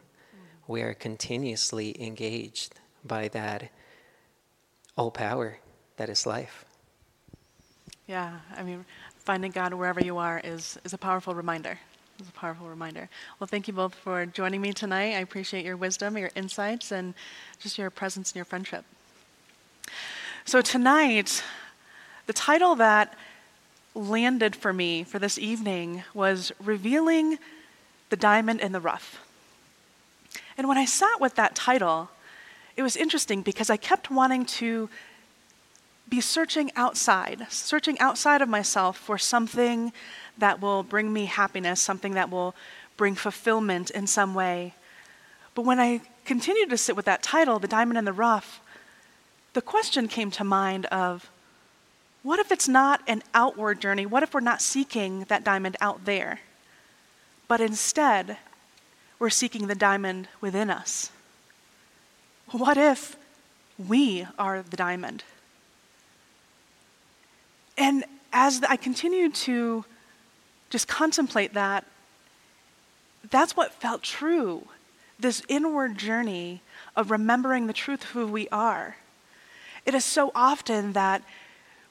We 0.67 0.81
are 0.83 0.93
continuously 0.93 1.99
engaged 1.99 2.78
by 3.09 3.27
that 3.29 3.69
all 4.95 5.11
power 5.11 5.57
that 5.97 6.07
is 6.07 6.25
life. 6.25 6.63
Yeah, 8.07 8.39
I 8.55 8.63
mean, 8.63 8.85
finding 9.17 9.51
God 9.51 9.73
wherever 9.73 9.99
you 9.99 10.17
are 10.17 10.39
is, 10.41 10.79
is 10.85 10.93
a 10.93 10.97
powerful 10.97 11.35
reminder. 11.35 11.77
It's 12.17 12.29
a 12.29 12.33
powerful 12.33 12.67
reminder. 12.67 13.09
Well, 13.39 13.47
thank 13.47 13.67
you 13.67 13.73
both 13.73 13.95
for 13.95 14.25
joining 14.25 14.61
me 14.61 14.73
tonight. 14.73 15.15
I 15.15 15.19
appreciate 15.19 15.65
your 15.65 15.77
wisdom, 15.77 16.17
your 16.17 16.31
insights, 16.35 16.91
and 16.91 17.13
just 17.59 17.77
your 17.77 17.89
presence 17.89 18.31
and 18.31 18.35
your 18.37 18.45
friendship. 18.45 18.85
So, 20.45 20.61
tonight, 20.61 21.43
the 22.25 22.33
title 22.33 22.75
that 22.75 23.15
landed 23.95 24.55
for 24.55 24.73
me 24.73 25.03
for 25.03 25.19
this 25.19 25.37
evening 25.37 26.03
was 26.13 26.51
Revealing 26.63 27.37
the 28.09 28.17
Diamond 28.17 28.59
in 28.59 28.71
the 28.71 28.79
Rough. 28.79 29.23
And 30.57 30.67
when 30.67 30.77
I 30.77 30.85
sat 30.85 31.21
with 31.21 31.35
that 31.35 31.55
title, 31.55 32.09
it 32.79 32.81
was 32.81 32.95
interesting 32.95 33.41
because 33.41 33.69
I 33.69 33.75
kept 33.75 34.09
wanting 34.09 34.45
to 34.45 34.89
be 36.07 36.21
searching 36.21 36.71
outside, 36.77 37.45
searching 37.49 37.99
outside 37.99 38.41
of 38.41 38.47
myself 38.47 38.97
for 38.97 39.17
something 39.17 39.91
that 40.37 40.61
will 40.61 40.83
bring 40.83 41.11
me 41.11 41.25
happiness, 41.25 41.81
something 41.81 42.13
that 42.13 42.29
will 42.29 42.55
bring 42.95 43.15
fulfillment 43.15 43.89
in 43.89 44.07
some 44.07 44.33
way. 44.33 44.75
But 45.55 45.63
when 45.63 45.77
I 45.77 45.99
continued 46.23 46.69
to 46.69 46.77
sit 46.77 46.95
with 46.95 47.03
that 47.03 47.21
title, 47.21 47.59
The 47.59 47.67
Diamond 47.67 47.97
in 47.97 48.05
the 48.05 48.13
Rough, 48.13 48.61
the 49.51 49.61
question 49.61 50.07
came 50.07 50.31
to 50.31 50.45
mind 50.45 50.85
of 50.85 51.29
what 52.23 52.39
if 52.39 52.49
it's 52.49 52.69
not 52.69 53.01
an 53.07 53.23
outward 53.33 53.81
journey? 53.81 54.05
What 54.05 54.23
if 54.23 54.33
we're 54.33 54.39
not 54.39 54.61
seeking 54.61 55.25
that 55.25 55.43
diamond 55.43 55.75
out 55.81 56.05
there? 56.05 56.39
But 57.49 57.59
instead, 57.59 58.37
we're 59.19 59.29
seeking 59.29 59.67
the 59.67 59.75
diamond 59.75 60.29
within 60.39 60.69
us. 60.69 61.11
What 62.51 62.77
if 62.77 63.15
we 63.77 64.25
are 64.37 64.63
the 64.63 64.77
diamond? 64.77 65.23
And 67.77 68.03
as 68.33 68.61
I 68.67 68.75
continued 68.75 69.35
to 69.35 69.85
just 70.69 70.87
contemplate 70.87 71.53
that, 71.53 71.85
that's 73.29 73.55
what 73.55 73.73
felt 73.73 74.01
true 74.01 74.67
this 75.19 75.41
inward 75.47 75.97
journey 75.97 76.61
of 76.95 77.11
remembering 77.11 77.67
the 77.67 77.73
truth 77.73 78.03
of 78.03 78.09
who 78.11 78.25
we 78.25 78.47
are. 78.49 78.95
It 79.85 79.93
is 79.93 80.05
so 80.05 80.31
often 80.33 80.93
that 80.93 81.21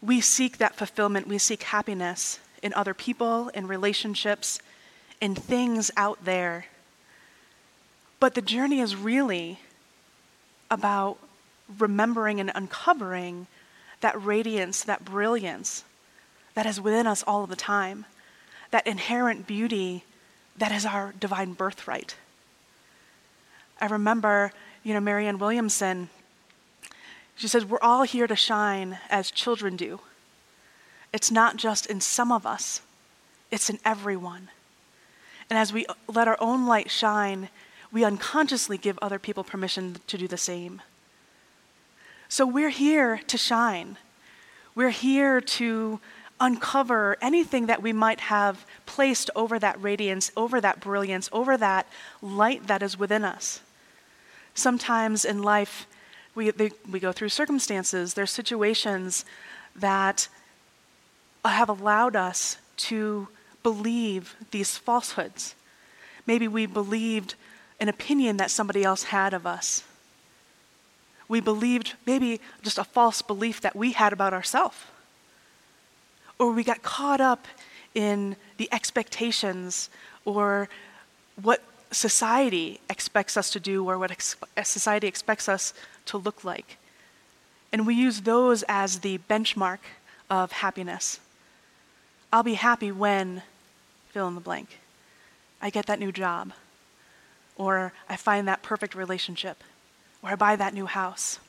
we 0.00 0.20
seek 0.20 0.58
that 0.58 0.76
fulfillment, 0.76 1.28
we 1.28 1.38
seek 1.38 1.64
happiness 1.64 2.40
in 2.62 2.72
other 2.74 2.94
people, 2.94 3.48
in 3.50 3.66
relationships, 3.66 4.60
in 5.20 5.34
things 5.34 5.90
out 5.96 6.24
there. 6.24 6.66
But 8.18 8.34
the 8.34 8.42
journey 8.42 8.80
is 8.80 8.96
really 8.96 9.60
about 10.70 11.18
remembering 11.78 12.40
and 12.40 12.50
uncovering 12.54 13.46
that 14.00 14.22
radiance, 14.22 14.82
that 14.84 15.04
brilliance 15.04 15.84
that 16.54 16.66
is 16.66 16.80
within 16.80 17.06
us 17.06 17.22
all 17.26 17.46
the 17.46 17.56
time, 17.56 18.04
that 18.70 18.86
inherent 18.86 19.46
beauty 19.46 20.04
that 20.56 20.72
is 20.72 20.84
our 20.84 21.14
divine 21.18 21.52
birthright. 21.52 22.16
I 23.80 23.86
remember, 23.86 24.52
you 24.82 24.92
know, 24.92 25.00
Marianne 25.00 25.38
Williamson 25.38 26.08
she 27.38 27.46
says, 27.46 27.64
We're 27.64 27.78
all 27.80 28.02
here 28.02 28.26
to 28.26 28.36
shine 28.36 28.98
as 29.08 29.30
children 29.30 29.76
do. 29.76 30.00
It's 31.12 31.30
not 31.30 31.56
just 31.56 31.86
in 31.86 32.00
some 32.00 32.32
of 32.32 32.44
us, 32.44 32.82
it's 33.50 33.70
in 33.70 33.78
everyone. 33.84 34.48
And 35.48 35.58
as 35.58 35.72
we 35.72 35.86
let 36.08 36.28
our 36.28 36.36
own 36.40 36.66
light 36.66 36.90
shine, 36.90 37.48
we 37.92 38.04
unconsciously 38.04 38.76
give 38.76 38.98
other 39.00 39.18
people 39.18 39.44
permission 39.44 39.96
to 40.06 40.18
do 40.18 40.28
the 40.28 40.36
same. 40.36 40.82
So 42.28 42.46
we're 42.46 42.68
here 42.68 43.20
to 43.26 43.38
shine. 43.38 43.96
We're 44.74 44.90
here 44.90 45.40
to 45.40 46.00
uncover 46.40 47.16
anything 47.20 47.66
that 47.66 47.82
we 47.82 47.92
might 47.92 48.20
have 48.20 48.64
placed 48.86 49.30
over 49.34 49.58
that 49.58 49.80
radiance, 49.82 50.30
over 50.36 50.60
that 50.60 50.80
brilliance, 50.80 51.28
over 51.32 51.56
that 51.56 51.86
light 52.22 52.66
that 52.66 52.82
is 52.82 52.98
within 52.98 53.24
us. 53.24 53.60
Sometimes 54.54 55.24
in 55.24 55.42
life, 55.42 55.86
we, 56.34 56.50
they, 56.50 56.70
we 56.88 57.00
go 57.00 57.12
through 57.12 57.30
circumstances, 57.30 58.14
there's 58.14 58.30
situations 58.30 59.24
that 59.74 60.28
have 61.44 61.68
allowed 61.68 62.14
us 62.14 62.58
to 62.76 63.28
believe 63.62 64.36
these 64.50 64.76
falsehoods. 64.76 65.54
Maybe 66.26 66.46
we 66.46 66.66
believed 66.66 67.34
an 67.80 67.88
opinion 67.88 68.36
that 68.38 68.50
somebody 68.50 68.84
else 68.84 69.04
had 69.04 69.32
of 69.32 69.46
us. 69.46 69.84
We 71.28 71.40
believed 71.40 71.94
maybe 72.06 72.40
just 72.62 72.78
a 72.78 72.84
false 72.84 73.22
belief 73.22 73.60
that 73.60 73.76
we 73.76 73.92
had 73.92 74.12
about 74.12 74.32
ourselves. 74.32 74.76
Or 76.38 76.52
we 76.52 76.64
got 76.64 76.82
caught 76.82 77.20
up 77.20 77.46
in 77.94 78.36
the 78.56 78.68
expectations 78.72 79.90
or 80.24 80.68
what 81.42 81.62
society 81.90 82.80
expects 82.90 83.36
us 83.36 83.50
to 83.50 83.60
do 83.60 83.88
or 83.88 83.98
what 83.98 84.10
ex- 84.10 84.36
uh, 84.56 84.62
society 84.62 85.06
expects 85.06 85.48
us 85.48 85.74
to 86.06 86.16
look 86.16 86.44
like. 86.44 86.76
And 87.72 87.86
we 87.86 87.94
use 87.94 88.22
those 88.22 88.64
as 88.68 89.00
the 89.00 89.18
benchmark 89.28 89.78
of 90.30 90.52
happiness. 90.52 91.20
I'll 92.32 92.42
be 92.42 92.54
happy 92.54 92.92
when, 92.92 93.42
fill 94.10 94.28
in 94.28 94.34
the 94.34 94.40
blank, 94.40 94.78
I 95.60 95.70
get 95.70 95.86
that 95.86 95.98
new 95.98 96.12
job, 96.12 96.52
or 97.58 97.92
I 98.08 98.16
find 98.16 98.48
that 98.48 98.62
perfect 98.62 98.94
relationship, 98.94 99.62
or 100.22 100.30
I 100.30 100.36
buy 100.36 100.56
that 100.56 100.72
new 100.72 100.86
house. 100.86 101.40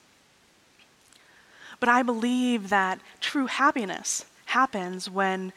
But 1.80 1.88
I 1.88 2.04
believe 2.04 2.70
that 2.70 3.00
true 3.22 3.46
happiness 3.46 4.26
happens 4.48 5.10
when 5.10 5.54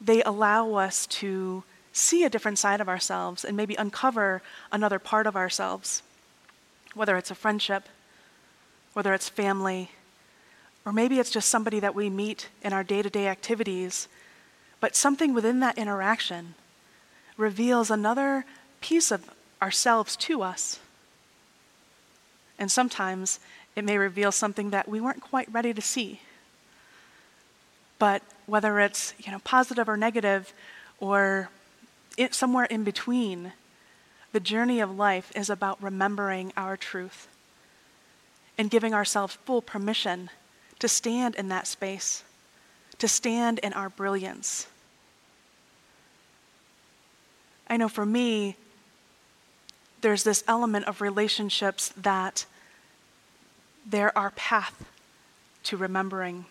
they 0.00 0.22
allow 0.22 0.74
us 0.74 1.06
to 1.06 1.64
see 1.92 2.24
a 2.24 2.30
different 2.30 2.58
side 2.58 2.80
of 2.80 2.88
ourselves 2.88 3.44
and 3.44 3.56
maybe 3.56 3.74
uncover 3.74 4.40
another 4.70 4.98
part 4.98 5.26
of 5.26 5.36
ourselves, 5.36 6.02
whether 6.94 7.16
it's 7.16 7.30
a 7.30 7.34
friendship, 7.34 7.88
whether 8.94 9.12
it's 9.12 9.28
family, 9.28 9.90
or 10.84 10.92
maybe 10.92 11.18
it's 11.18 11.30
just 11.30 11.48
somebody 11.48 11.80
that 11.80 11.94
we 11.94 12.08
meet 12.08 12.48
in 12.62 12.72
our 12.72 12.82
day 12.82 13.02
to 13.02 13.10
day 13.10 13.28
activities, 13.28 14.08
but 14.80 14.96
something 14.96 15.34
within 15.34 15.60
that 15.60 15.78
interaction 15.78 16.54
reveals 17.36 17.90
another 17.90 18.44
piece 18.82 19.10
of 19.10 19.30
ourselves 19.62 20.16
to 20.16 20.42
us. 20.42 20.78
And 22.58 22.70
sometimes 22.70 23.40
it 23.74 23.84
may 23.84 23.96
reveal 23.96 24.32
something 24.32 24.70
that 24.70 24.88
we 24.88 25.00
weren't 25.00 25.22
quite 25.22 25.50
ready 25.52 25.72
to 25.72 25.80
see. 25.80 26.20
But 27.98 28.22
whether 28.46 28.80
it's 28.80 29.14
you 29.18 29.32
know, 29.32 29.38
positive 29.44 29.88
or 29.88 29.96
negative, 29.96 30.52
or 31.00 31.48
it, 32.18 32.34
somewhere 32.34 32.66
in 32.66 32.84
between, 32.84 33.52
the 34.32 34.40
journey 34.40 34.80
of 34.80 34.96
life 34.96 35.32
is 35.34 35.48
about 35.48 35.82
remembering 35.82 36.52
our 36.56 36.76
truth 36.76 37.28
and 38.58 38.70
giving 38.70 38.92
ourselves 38.92 39.38
full 39.44 39.62
permission 39.62 40.30
to 40.78 40.88
stand 40.88 41.34
in 41.36 41.48
that 41.48 41.66
space, 41.66 42.24
to 42.98 43.08
stand 43.08 43.58
in 43.60 43.72
our 43.72 43.88
brilliance. 43.88 44.66
I 47.68 47.76
know 47.76 47.88
for 47.88 48.04
me, 48.04 48.56
there's 50.02 50.24
this 50.24 50.44
element 50.46 50.86
of 50.86 51.00
relationships 51.00 51.92
that 51.96 52.44
they're 53.86 54.16
our 54.16 54.30
path 54.30 54.84
to 55.64 55.76
remembering. 55.76 56.44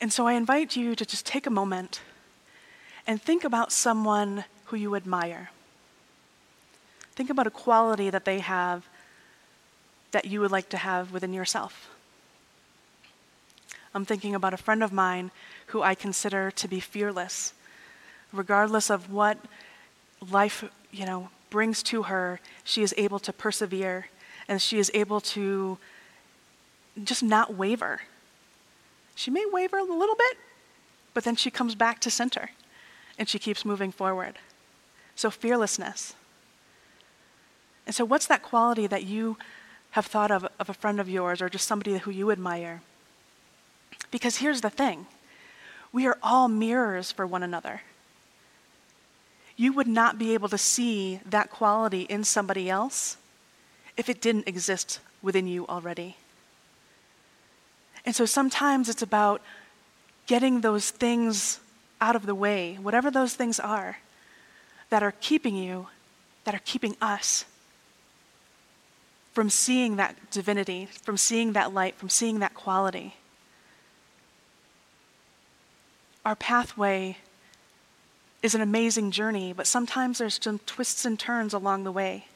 And 0.00 0.12
so 0.12 0.26
I 0.26 0.34
invite 0.34 0.76
you 0.76 0.94
to 0.94 1.06
just 1.06 1.24
take 1.24 1.46
a 1.46 1.50
moment 1.50 2.00
and 3.06 3.22
think 3.22 3.44
about 3.44 3.72
someone 3.72 4.44
who 4.66 4.76
you 4.76 4.94
admire. 4.94 5.50
Think 7.14 7.30
about 7.30 7.46
a 7.46 7.50
quality 7.50 8.10
that 8.10 8.24
they 8.24 8.40
have 8.40 8.86
that 10.10 10.26
you 10.26 10.40
would 10.40 10.50
like 10.50 10.68
to 10.70 10.76
have 10.76 11.12
within 11.12 11.32
yourself. 11.32 11.88
I'm 13.94 14.04
thinking 14.04 14.34
about 14.34 14.52
a 14.52 14.58
friend 14.58 14.82
of 14.82 14.92
mine 14.92 15.30
who 15.66 15.82
I 15.82 15.94
consider 15.94 16.50
to 16.50 16.68
be 16.68 16.80
fearless, 16.80 17.54
regardless 18.32 18.90
of 18.90 19.10
what 19.10 19.38
life, 20.30 20.64
you 20.92 21.06
know, 21.06 21.30
brings 21.50 21.82
to 21.84 22.04
her, 22.04 22.40
she 22.64 22.82
is 22.82 22.94
able 22.96 23.18
to 23.20 23.32
persevere 23.32 24.08
and 24.48 24.60
she 24.60 24.78
is 24.78 24.90
able 24.94 25.20
to 25.20 25.78
just 27.02 27.22
not 27.22 27.54
waver. 27.54 28.02
She 29.14 29.30
may 29.30 29.44
waver 29.50 29.78
a 29.78 29.82
little 29.82 30.14
bit, 30.14 30.36
but 31.14 31.24
then 31.24 31.36
she 31.36 31.50
comes 31.50 31.74
back 31.74 32.00
to 32.00 32.10
center 32.10 32.50
and 33.18 33.28
she 33.28 33.38
keeps 33.38 33.64
moving 33.64 33.92
forward. 33.92 34.38
So, 35.14 35.30
fearlessness. 35.30 36.14
And 37.86 37.94
so, 37.94 38.04
what's 38.04 38.26
that 38.26 38.42
quality 38.42 38.86
that 38.86 39.04
you 39.04 39.38
have 39.92 40.06
thought 40.06 40.30
of 40.30 40.46
of 40.58 40.68
a 40.68 40.74
friend 40.74 41.00
of 41.00 41.08
yours 41.08 41.40
or 41.40 41.48
just 41.48 41.66
somebody 41.66 41.96
who 41.98 42.10
you 42.10 42.30
admire? 42.30 42.82
Because 44.10 44.36
here's 44.36 44.60
the 44.60 44.70
thing 44.70 45.06
we 45.92 46.06
are 46.06 46.18
all 46.22 46.48
mirrors 46.48 47.10
for 47.10 47.26
one 47.26 47.42
another. 47.42 47.82
You 49.56 49.72
would 49.72 49.88
not 49.88 50.18
be 50.18 50.34
able 50.34 50.48
to 50.50 50.58
see 50.58 51.20
that 51.24 51.50
quality 51.50 52.02
in 52.02 52.24
somebody 52.24 52.68
else 52.68 53.16
if 53.96 54.08
it 54.08 54.20
didn't 54.20 54.46
exist 54.46 55.00
within 55.22 55.46
you 55.46 55.66
already. 55.66 56.16
And 58.04 58.14
so 58.14 58.26
sometimes 58.26 58.88
it's 58.88 59.02
about 59.02 59.40
getting 60.26 60.60
those 60.60 60.90
things 60.90 61.60
out 62.00 62.14
of 62.14 62.26
the 62.26 62.34
way, 62.34 62.78
whatever 62.80 63.10
those 63.10 63.34
things 63.34 63.58
are 63.58 63.98
that 64.90 65.02
are 65.02 65.14
keeping 65.20 65.56
you, 65.56 65.88
that 66.44 66.54
are 66.54 66.60
keeping 66.64 66.96
us 67.00 67.44
from 69.32 69.50
seeing 69.50 69.96
that 69.96 70.30
divinity, 70.30 70.86
from 70.86 71.16
seeing 71.16 71.52
that 71.52 71.74
light, 71.74 71.94
from 71.96 72.08
seeing 72.08 72.38
that 72.38 72.54
quality. 72.54 73.16
Our 76.24 76.36
pathway 76.36 77.18
is 78.46 78.54
an 78.54 78.62
amazing 78.62 79.10
journey, 79.10 79.52
but 79.52 79.66
sometimes 79.66 80.18
there's 80.18 80.38
some 80.40 80.60
twists 80.60 81.04
and 81.04 81.18
turns 81.18 81.52
along 81.52 81.84
the 81.84 81.92
way. 81.92 82.26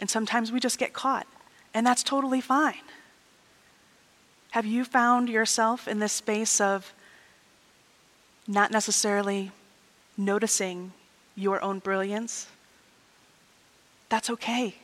And 0.00 0.10
sometimes 0.10 0.50
we 0.50 0.60
just 0.60 0.76
get 0.76 0.92
caught, 0.92 1.26
and 1.72 1.86
that's 1.86 2.02
totally 2.02 2.40
fine. 2.40 2.82
Have 4.50 4.66
you 4.66 4.84
found 4.84 5.28
yourself 5.28 5.88
in 5.88 6.00
this 6.00 6.12
space 6.12 6.60
of 6.60 6.92
not 8.46 8.70
necessarily 8.70 9.52
noticing 10.16 10.92
your 11.36 11.62
own 11.62 11.78
brilliance? 11.78 12.48
That's 14.08 14.28
okay. 14.30 14.76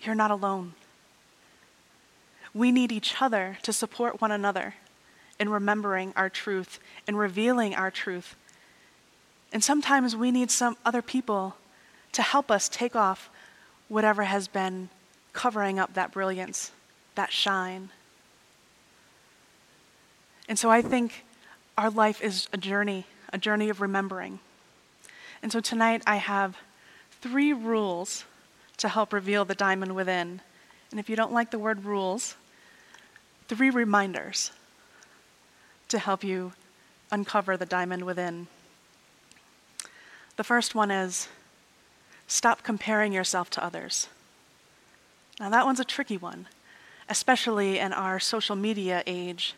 You're 0.00 0.14
not 0.14 0.30
alone. 0.30 0.74
We 2.54 2.70
need 2.70 2.92
each 2.92 3.20
other 3.20 3.58
to 3.62 3.72
support 3.72 4.20
one 4.20 4.30
another 4.30 4.74
in 5.40 5.48
remembering 5.48 6.12
our 6.14 6.28
truth 6.28 6.78
and 7.06 7.18
revealing 7.18 7.74
our 7.74 7.90
truth. 7.90 8.36
And 9.52 9.62
sometimes 9.62 10.16
we 10.16 10.30
need 10.30 10.50
some 10.50 10.76
other 10.84 11.02
people 11.02 11.56
to 12.12 12.22
help 12.22 12.50
us 12.50 12.68
take 12.68 12.96
off 12.96 13.30
whatever 13.88 14.24
has 14.24 14.48
been 14.48 14.88
covering 15.32 15.78
up 15.78 15.94
that 15.94 16.12
brilliance, 16.12 16.72
that 17.14 17.32
shine. 17.32 17.90
And 20.48 20.58
so 20.58 20.70
I 20.70 20.82
think 20.82 21.24
our 21.76 21.90
life 21.90 22.22
is 22.22 22.48
a 22.52 22.56
journey, 22.56 23.06
a 23.32 23.38
journey 23.38 23.68
of 23.68 23.80
remembering. 23.80 24.40
And 25.42 25.52
so 25.52 25.60
tonight 25.60 26.02
I 26.06 26.16
have 26.16 26.56
three 27.20 27.52
rules 27.52 28.24
to 28.78 28.88
help 28.88 29.12
reveal 29.12 29.44
the 29.44 29.54
diamond 29.54 29.94
within. 29.94 30.40
And 30.90 31.00
if 31.00 31.08
you 31.08 31.16
don't 31.16 31.32
like 31.32 31.50
the 31.50 31.58
word 31.58 31.84
rules, 31.84 32.36
three 33.48 33.70
reminders 33.70 34.50
to 35.88 35.98
help 35.98 36.24
you 36.24 36.52
uncover 37.10 37.56
the 37.56 37.66
diamond 37.66 38.04
within. 38.04 38.46
The 40.36 40.44
first 40.44 40.74
one 40.74 40.90
is 40.90 41.28
stop 42.26 42.62
comparing 42.62 43.12
yourself 43.12 43.50
to 43.50 43.64
others. 43.64 44.08
Now, 45.38 45.50
that 45.50 45.64
one's 45.64 45.80
a 45.80 45.84
tricky 45.84 46.16
one, 46.16 46.46
especially 47.08 47.78
in 47.78 47.92
our 47.92 48.18
social 48.20 48.56
media 48.56 49.02
age, 49.06 49.54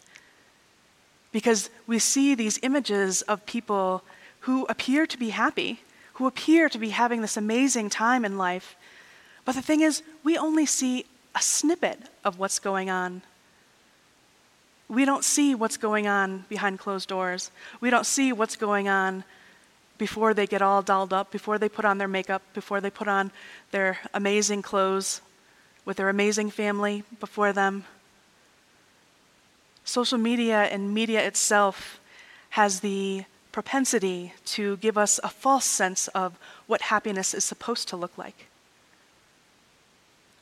because 1.33 1.71
we 1.87 1.99
see 1.99 2.35
these 2.35 2.59
images 2.63 3.23
of 3.23 3.45
people 3.47 4.03
who 4.41 4.67
appear 4.69 5.07
to 5.07 5.19
be 5.19 5.31
happy, 5.31 5.81
who 6.15 6.27
appear 6.27 6.69
to 6.69 6.79
be 6.79 6.91
having 6.91 7.23
this 7.23 7.37
amazing 7.37 7.91
time 7.91 8.25
in 8.25 8.39
life. 8.39 8.77
But 9.45 9.55
the 9.55 9.63
thing 9.63 9.81
is, 9.81 10.03
we 10.23 10.39
only 10.39 10.67
see 10.67 11.07
a 11.35 11.41
snippet 11.41 11.99
of 12.25 12.39
what's 12.39 12.59
going 12.59 12.89
on. 12.89 13.23
We 14.89 15.05
don't 15.05 15.25
see 15.25 15.55
what's 15.55 15.77
going 15.77 16.07
on 16.07 16.45
behind 16.49 16.79
closed 16.79 17.09
doors. 17.09 17.51
We 17.81 17.91
don't 17.91 18.07
see 18.07 18.33
what's 18.33 18.57
going 18.57 18.87
on 18.89 19.25
before 19.99 20.35
they 20.35 20.47
get 20.47 20.63
all 20.63 20.83
dolled 20.83 21.13
up, 21.13 21.31
before 21.31 21.59
they 21.59 21.69
put 21.69 21.85
on 21.85 21.99
their 21.99 22.09
makeup, 22.09 22.43
before 22.53 22.81
they 22.81 22.91
put 22.91 23.09
on 23.09 23.31
their 23.71 23.99
amazing 24.13 24.63
clothes 24.63 25.21
with 25.85 25.97
their 25.97 26.09
amazing 26.09 26.51
family 26.51 27.05
before 27.21 27.53
them. 27.53 27.85
Social 29.85 30.19
media 30.19 30.63
and 30.65 30.95
media 30.95 31.25
itself 31.25 32.01
has 32.51 32.81
the 32.81 33.25
propensity 33.53 34.33
to 34.45 34.77
give 34.79 34.99
us 34.99 35.21
a 35.23 35.29
false 35.29 35.65
sense 35.65 36.09
of 36.09 36.39
what 36.67 36.83
happiness 36.83 37.35
is 37.35 37.45
supposed 37.45 37.89
to 37.89 37.97
look 37.97 38.17
like. 38.19 38.49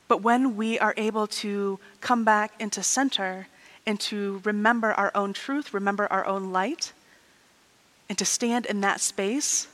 But 0.07 0.21
when 0.21 0.55
we 0.55 0.79
are 0.79 0.93
able 0.97 1.27
to 1.27 1.79
come 2.01 2.23
back 2.23 2.53
into 2.59 2.81
center 2.81 3.47
and 3.85 3.99
to 3.99 4.41
remember 4.43 4.93
our 4.93 5.11
own 5.13 5.33
truth, 5.33 5.73
remember 5.73 6.07
our 6.11 6.25
own 6.25 6.51
light, 6.51 6.93
and 8.09 8.17
to 8.17 8.25
stand 8.25 8.65
in 8.65 8.81
that 8.81 9.01
space, 9.01 9.67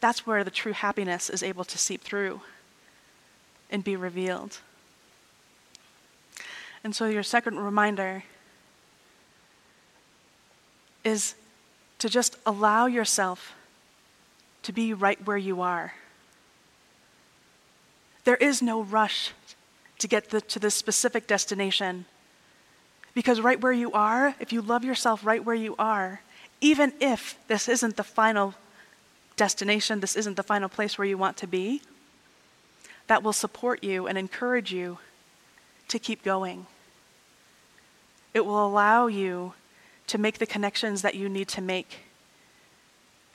that's 0.00 0.26
where 0.26 0.42
the 0.44 0.50
true 0.50 0.72
happiness 0.72 1.28
is 1.30 1.42
able 1.42 1.64
to 1.64 1.78
seep 1.78 2.02
through 2.02 2.40
and 3.70 3.84
be 3.84 3.96
revealed. 3.96 4.58
And 6.82 6.94
so, 6.94 7.06
your 7.06 7.22
second 7.22 7.58
reminder 7.58 8.24
is 11.04 11.34
to 11.98 12.08
just 12.08 12.36
allow 12.46 12.86
yourself 12.86 13.54
to 14.62 14.72
be 14.72 14.94
right 14.94 15.24
where 15.26 15.36
you 15.36 15.60
are. 15.60 15.94
There 18.24 18.36
is 18.36 18.62
no 18.62 18.82
rush 18.82 19.32
to 19.98 20.08
get 20.08 20.30
the, 20.30 20.40
to 20.42 20.58
this 20.58 20.74
specific 20.74 21.26
destination. 21.26 22.06
Because 23.14 23.40
right 23.40 23.60
where 23.60 23.72
you 23.72 23.92
are, 23.92 24.34
if 24.40 24.52
you 24.52 24.62
love 24.62 24.84
yourself 24.84 25.24
right 25.24 25.44
where 25.44 25.54
you 25.54 25.74
are, 25.78 26.20
even 26.60 26.92
if 27.00 27.38
this 27.48 27.68
isn't 27.68 27.96
the 27.96 28.04
final 28.04 28.54
destination, 29.36 30.00
this 30.00 30.16
isn't 30.16 30.36
the 30.36 30.42
final 30.42 30.68
place 30.68 30.98
where 30.98 31.06
you 31.06 31.16
want 31.16 31.36
to 31.38 31.46
be, 31.46 31.82
that 33.06 33.22
will 33.22 33.32
support 33.32 33.82
you 33.82 34.06
and 34.06 34.18
encourage 34.18 34.72
you 34.72 34.98
to 35.88 35.98
keep 35.98 36.22
going. 36.22 36.66
It 38.34 38.44
will 38.44 38.64
allow 38.64 39.06
you 39.06 39.54
to 40.06 40.18
make 40.18 40.38
the 40.38 40.46
connections 40.46 41.02
that 41.02 41.14
you 41.14 41.28
need 41.28 41.48
to 41.48 41.60
make. 41.60 42.00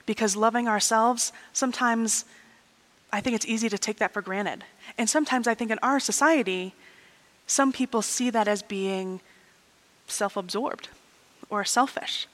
Because 0.06 0.36
loving 0.36 0.68
ourselves, 0.68 1.32
sometimes 1.52 2.24
I 3.12 3.20
think 3.20 3.34
it's 3.34 3.46
easy 3.46 3.68
to 3.68 3.78
take 3.78 3.98
that 3.98 4.12
for 4.12 4.22
granted. 4.22 4.64
And 4.96 5.10
sometimes 5.10 5.46
I 5.48 5.54
think 5.54 5.70
in 5.70 5.78
our 5.82 5.98
society, 5.98 6.74
some 7.46 7.72
people 7.72 8.02
see 8.02 8.30
that 8.30 8.48
as 8.48 8.62
being 8.62 9.20
self 10.06 10.36
absorbed 10.36 10.88
or 11.50 11.64
selfish. 11.64 12.26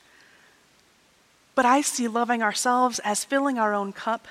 But 1.55 1.67
I 1.67 1.81
see 1.83 2.09
loving 2.09 2.43
ourselves 2.43 2.99
as 3.01 3.25
filling 3.25 3.59
our 3.59 3.75
own 3.75 3.93
cup, 3.93 4.27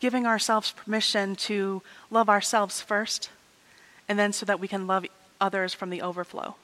giving 0.00 0.26
ourselves 0.26 0.72
permission 0.72 1.34
to 1.36 1.82
love 2.10 2.28
ourselves 2.28 2.80
first, 2.80 3.30
and 4.08 4.18
then 4.18 4.32
so 4.32 4.46
that 4.46 4.60
we 4.60 4.68
can 4.68 4.86
love 4.86 5.06
others 5.40 5.74
from 5.74 5.90
the 5.90 6.02
overflow. 6.02 6.54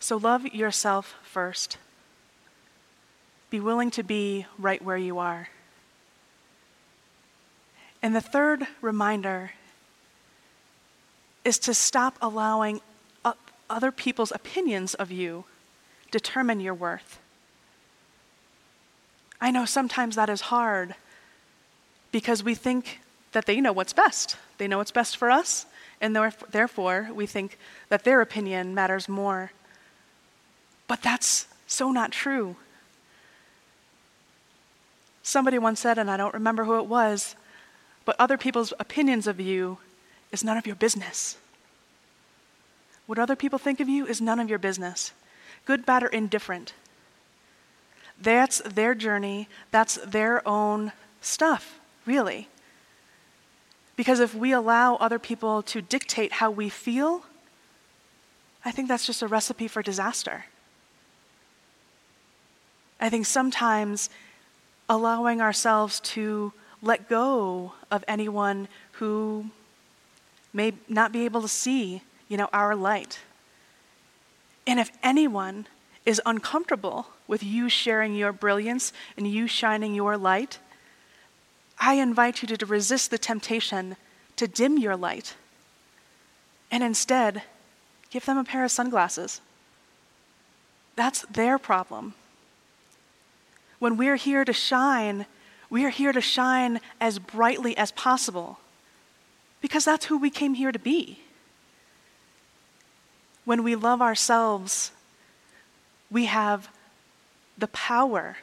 So 0.00 0.16
love 0.16 0.46
yourself 0.46 1.16
first. 1.22 1.78
Be 3.50 3.58
willing 3.58 3.90
to 3.92 4.02
be 4.02 4.46
right 4.58 4.80
where 4.80 4.96
you 4.96 5.18
are. 5.18 5.48
And 8.00 8.14
the 8.14 8.20
third 8.20 8.66
reminder 8.80 9.52
is 11.44 11.58
to 11.60 11.74
stop 11.74 12.16
allowing 12.22 12.80
other 13.68 13.90
people's 13.90 14.30
opinions 14.30 14.94
of 14.94 15.10
you 15.10 15.44
determine 16.10 16.60
your 16.60 16.74
worth. 16.74 17.18
I 19.40 19.50
know 19.50 19.64
sometimes 19.64 20.16
that 20.16 20.28
is 20.28 20.42
hard 20.42 20.94
because 22.10 22.42
we 22.42 22.54
think 22.54 23.00
that 23.32 23.46
they 23.46 23.60
know 23.60 23.72
what's 23.72 23.92
best. 23.92 24.36
They 24.56 24.66
know 24.66 24.78
what's 24.78 24.90
best 24.90 25.16
for 25.16 25.30
us, 25.30 25.66
and 26.00 26.16
therefore 26.50 27.10
we 27.12 27.26
think 27.26 27.58
that 27.88 28.04
their 28.04 28.20
opinion 28.20 28.74
matters 28.74 29.08
more. 29.08 29.52
But 30.88 31.02
that's 31.02 31.46
so 31.66 31.92
not 31.92 32.10
true. 32.10 32.56
Somebody 35.22 35.58
once 35.58 35.78
said, 35.80 35.98
and 35.98 36.10
I 36.10 36.16
don't 36.16 36.34
remember 36.34 36.64
who 36.64 36.78
it 36.78 36.86
was, 36.86 37.36
but 38.06 38.16
other 38.18 38.38
people's 38.38 38.72
opinions 38.80 39.26
of 39.26 39.38
you 39.38 39.78
is 40.32 40.42
none 40.42 40.56
of 40.56 40.66
your 40.66 40.76
business. 40.76 41.36
What 43.06 43.18
other 43.18 43.36
people 43.36 43.58
think 43.58 43.78
of 43.80 43.88
you 43.88 44.06
is 44.06 44.20
none 44.20 44.40
of 44.40 44.48
your 44.48 44.58
business 44.58 45.12
good, 45.68 45.84
bad, 45.84 46.02
or 46.02 46.06
indifferent. 46.06 46.72
That's 48.18 48.62
their 48.62 48.94
journey, 48.94 49.48
that's 49.70 49.96
their 49.96 50.40
own 50.48 50.92
stuff, 51.20 51.78
really. 52.06 52.48
Because 53.94 54.18
if 54.18 54.34
we 54.34 54.50
allow 54.50 54.96
other 54.96 55.18
people 55.18 55.62
to 55.64 55.82
dictate 55.82 56.32
how 56.32 56.50
we 56.50 56.70
feel, 56.70 57.26
I 58.64 58.70
think 58.70 58.88
that's 58.88 59.04
just 59.04 59.20
a 59.20 59.28
recipe 59.28 59.68
for 59.68 59.82
disaster. 59.82 60.46
I 62.98 63.10
think 63.10 63.26
sometimes 63.26 64.08
allowing 64.88 65.42
ourselves 65.42 66.00
to 66.16 66.54
let 66.80 67.10
go 67.10 67.72
of 67.90 68.02
anyone 68.08 68.68
who 68.92 69.50
may 70.54 70.72
not 70.88 71.12
be 71.12 71.26
able 71.26 71.42
to 71.42 71.48
see, 71.48 72.00
you 72.26 72.38
know, 72.38 72.48
our 72.54 72.74
light. 72.74 73.18
And 74.68 74.78
if 74.78 74.92
anyone 75.02 75.66
is 76.04 76.20
uncomfortable 76.26 77.06
with 77.26 77.42
you 77.42 77.70
sharing 77.70 78.14
your 78.14 78.32
brilliance 78.32 78.92
and 79.16 79.26
you 79.26 79.46
shining 79.46 79.94
your 79.94 80.18
light, 80.18 80.58
I 81.80 81.94
invite 81.94 82.42
you 82.42 82.54
to, 82.54 82.66
resist 82.66 83.10
the 83.10 83.16
temptation 83.16 83.96
to 84.36 84.46
dim 84.46 84.76
your 84.76 84.94
light 84.94 85.36
and 86.70 86.84
instead 86.84 87.42
give 88.10 88.26
them 88.26 88.36
a 88.36 88.44
pair 88.44 88.62
of 88.62 88.70
sunglasses. 88.70 89.40
That's 90.96 91.22
their 91.22 91.58
problem. 91.58 92.12
When 93.78 93.96
we're 93.96 94.16
here 94.16 94.44
to 94.44 94.52
shine, 94.52 95.24
we 95.70 95.86
are 95.86 95.90
here 95.90 96.12
to 96.12 96.20
shine 96.20 96.80
as 97.00 97.18
brightly 97.18 97.74
as 97.78 97.90
possible 97.92 98.58
because 99.62 99.86
that's 99.86 100.06
who 100.06 100.18
we 100.18 100.28
came 100.28 100.54
here 100.54 100.72
to 100.72 100.78
be. 100.78 101.20
When 103.48 103.62
we 103.62 103.76
love 103.76 104.02
ourselves, 104.02 104.92
we 106.10 106.26
have 106.26 106.68
the 107.56 107.68
power 107.68 108.36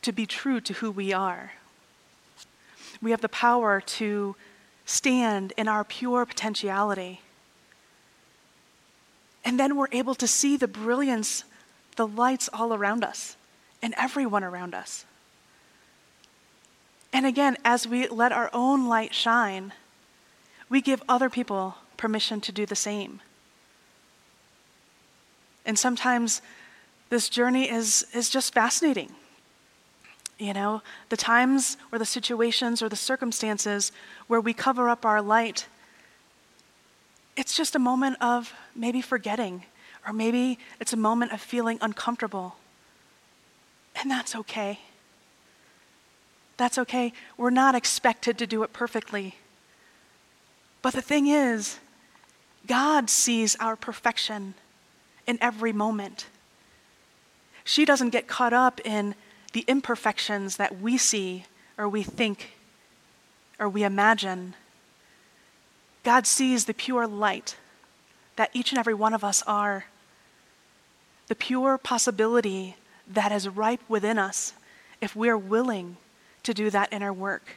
to 0.00 0.12
be 0.12 0.24
true 0.24 0.58
to 0.62 0.72
who 0.72 0.90
we 0.90 1.12
are. 1.12 1.52
We 3.02 3.10
have 3.10 3.20
the 3.20 3.28
power 3.28 3.82
to 3.82 4.34
stand 4.86 5.52
in 5.58 5.68
our 5.68 5.84
pure 5.84 6.24
potentiality. 6.24 7.20
And 9.44 9.60
then 9.60 9.76
we're 9.76 9.92
able 9.92 10.14
to 10.14 10.26
see 10.26 10.56
the 10.56 10.66
brilliance, 10.66 11.44
the 11.96 12.06
lights 12.06 12.48
all 12.50 12.72
around 12.72 13.04
us 13.04 13.36
and 13.82 13.92
everyone 13.98 14.42
around 14.42 14.74
us. 14.74 15.04
And 17.12 17.26
again, 17.26 17.58
as 17.62 17.86
we 17.86 18.08
let 18.08 18.32
our 18.32 18.48
own 18.54 18.88
light 18.88 19.12
shine, 19.12 19.74
we 20.70 20.80
give 20.80 21.02
other 21.10 21.28
people 21.28 21.76
permission 21.98 22.40
to 22.40 22.52
do 22.52 22.64
the 22.64 22.74
same. 22.74 23.20
And 25.66 25.78
sometimes 25.78 26.40
this 27.10 27.28
journey 27.28 27.70
is, 27.70 28.06
is 28.14 28.30
just 28.30 28.54
fascinating. 28.54 29.12
You 30.38 30.54
know, 30.54 30.82
the 31.10 31.16
times 31.16 31.76
or 31.92 31.98
the 31.98 32.06
situations 32.06 32.80
or 32.80 32.88
the 32.88 32.96
circumstances 32.96 33.92
where 34.28 34.40
we 34.40 34.54
cover 34.54 34.88
up 34.88 35.04
our 35.04 35.20
light, 35.20 35.66
it's 37.36 37.56
just 37.56 37.74
a 37.74 37.78
moment 37.78 38.16
of 38.22 38.54
maybe 38.74 39.02
forgetting, 39.02 39.64
or 40.06 40.12
maybe 40.12 40.58
it's 40.80 40.92
a 40.92 40.96
moment 40.96 41.32
of 41.32 41.40
feeling 41.40 41.78
uncomfortable. 41.82 42.56
And 44.00 44.10
that's 44.10 44.34
okay. 44.36 44.78
That's 46.56 46.78
okay. 46.78 47.12
We're 47.36 47.50
not 47.50 47.74
expected 47.74 48.38
to 48.38 48.46
do 48.46 48.62
it 48.62 48.72
perfectly. 48.72 49.34
But 50.82 50.94
the 50.94 51.02
thing 51.02 51.26
is, 51.26 51.78
God 52.66 53.08
sees 53.08 53.56
our 53.56 53.76
perfection 53.76 54.54
in 55.26 55.38
every 55.40 55.72
moment. 55.72 56.26
She 57.64 57.84
doesn't 57.84 58.10
get 58.10 58.26
caught 58.26 58.52
up 58.52 58.80
in 58.84 59.14
the 59.52 59.64
imperfections 59.68 60.56
that 60.56 60.80
we 60.80 60.98
see 60.98 61.44
or 61.76 61.88
we 61.88 62.02
think 62.02 62.52
or 63.58 63.68
we 63.68 63.82
imagine. 63.82 64.54
God 66.02 66.26
sees 66.26 66.64
the 66.64 66.74
pure 66.74 67.06
light 67.06 67.56
that 68.36 68.50
each 68.52 68.72
and 68.72 68.78
every 68.78 68.94
one 68.94 69.12
of 69.14 69.24
us 69.24 69.42
are, 69.46 69.86
the 71.26 71.34
pure 71.34 71.76
possibility 71.76 72.76
that 73.06 73.32
is 73.32 73.48
ripe 73.48 73.80
within 73.88 74.18
us 74.18 74.52
if 75.00 75.14
we're 75.14 75.36
willing 75.36 75.96
to 76.42 76.54
do 76.54 76.70
that 76.70 76.92
inner 76.92 77.12
work. 77.12 77.56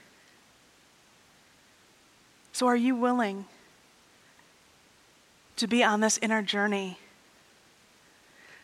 So, 2.52 2.68
are 2.68 2.76
you 2.76 2.96
willing 2.96 3.46
to 5.62 5.68
be 5.68 5.84
on 5.84 6.00
this 6.02 6.18
inner 6.24 6.42
journey, 6.42 6.98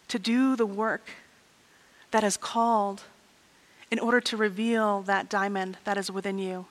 to 0.08 0.18
do 0.18 0.56
the 0.56 0.66
work 0.66 1.12
that 2.10 2.24
is 2.24 2.38
called 2.38 3.04
in 3.92 4.00
order 4.00 4.20
to 4.20 4.36
reveal 4.36 5.04
that 5.04 5.30
diamond 5.30 5.78
that 5.84 5.96
is 5.96 6.10
within 6.10 6.40
you? 6.40 6.66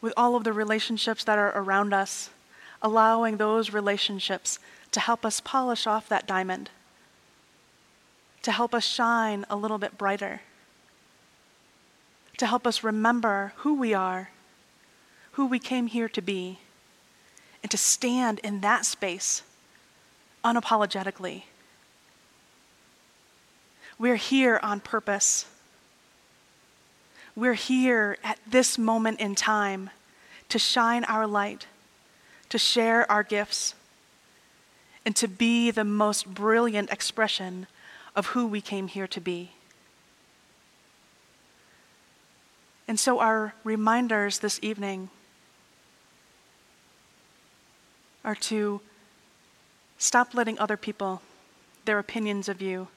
With 0.00 0.12
all 0.16 0.34
of 0.34 0.42
the 0.42 0.52
relationships 0.52 1.22
that 1.22 1.38
are 1.38 1.56
around 1.56 1.94
us, 1.94 2.30
allowing 2.82 3.36
those 3.36 3.72
relationships 3.72 4.58
to 4.90 4.98
help 4.98 5.24
us 5.24 5.40
polish 5.40 5.86
off 5.86 6.08
that 6.08 6.26
diamond 6.26 6.70
to 8.42 8.50
help 8.50 8.74
us 8.74 8.84
shine 8.84 9.46
a 9.48 9.54
little 9.54 9.78
bit 9.78 9.96
brighter, 9.96 10.40
to 12.38 12.46
help 12.46 12.66
us 12.66 12.82
remember 12.82 13.52
who 13.58 13.72
we 13.72 13.94
are, 13.94 14.30
who 15.32 15.46
we 15.46 15.60
came 15.60 15.86
here 15.86 16.08
to 16.08 16.20
be, 16.20 16.58
and 17.64 17.70
to 17.70 17.78
stand 17.78 18.40
in 18.40 18.60
that 18.60 18.84
space 18.84 19.42
unapologetically. 20.44 21.44
We're 23.98 24.16
here 24.16 24.60
on 24.62 24.80
purpose. 24.80 25.46
We're 27.34 27.54
here 27.54 28.18
at 28.22 28.38
this 28.46 28.76
moment 28.76 29.18
in 29.18 29.34
time 29.34 29.88
to 30.50 30.58
shine 30.58 31.04
our 31.04 31.26
light, 31.26 31.66
to 32.50 32.58
share 32.58 33.10
our 33.10 33.22
gifts, 33.22 33.74
and 35.06 35.16
to 35.16 35.26
be 35.26 35.70
the 35.70 35.84
most 35.84 36.34
brilliant 36.34 36.90
expression 36.90 37.66
of 38.14 38.26
who 38.26 38.46
we 38.46 38.60
came 38.60 38.88
here 38.88 39.06
to 39.06 39.20
be. 39.22 39.52
And 42.86 43.00
so, 43.00 43.20
our 43.20 43.54
reminders 43.64 44.40
this 44.40 44.58
evening 44.60 45.08
are 48.24 48.34
to 48.34 48.80
stop 49.98 50.34
letting 50.34 50.58
other 50.58 50.76
people, 50.76 51.22
their 51.84 51.98
opinions 51.98 52.48
of 52.48 52.62
you, 52.62 52.88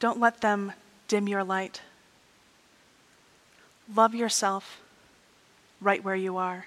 don't 0.00 0.20
let 0.20 0.40
them 0.40 0.72
dim 1.08 1.28
your 1.28 1.44
light. 1.44 1.80
Love 3.94 4.14
yourself 4.14 4.80
right 5.80 6.02
where 6.02 6.16
you 6.16 6.36
are. 6.36 6.66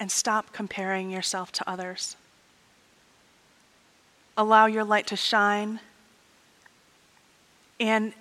And 0.00 0.10
stop 0.10 0.52
comparing 0.52 1.10
yourself 1.10 1.52
to 1.52 1.70
others 1.70 2.16
allow 4.36 4.66
your 4.66 4.84
light 4.84 5.06
to 5.08 5.16
shine, 5.16 5.80
and 7.78 8.12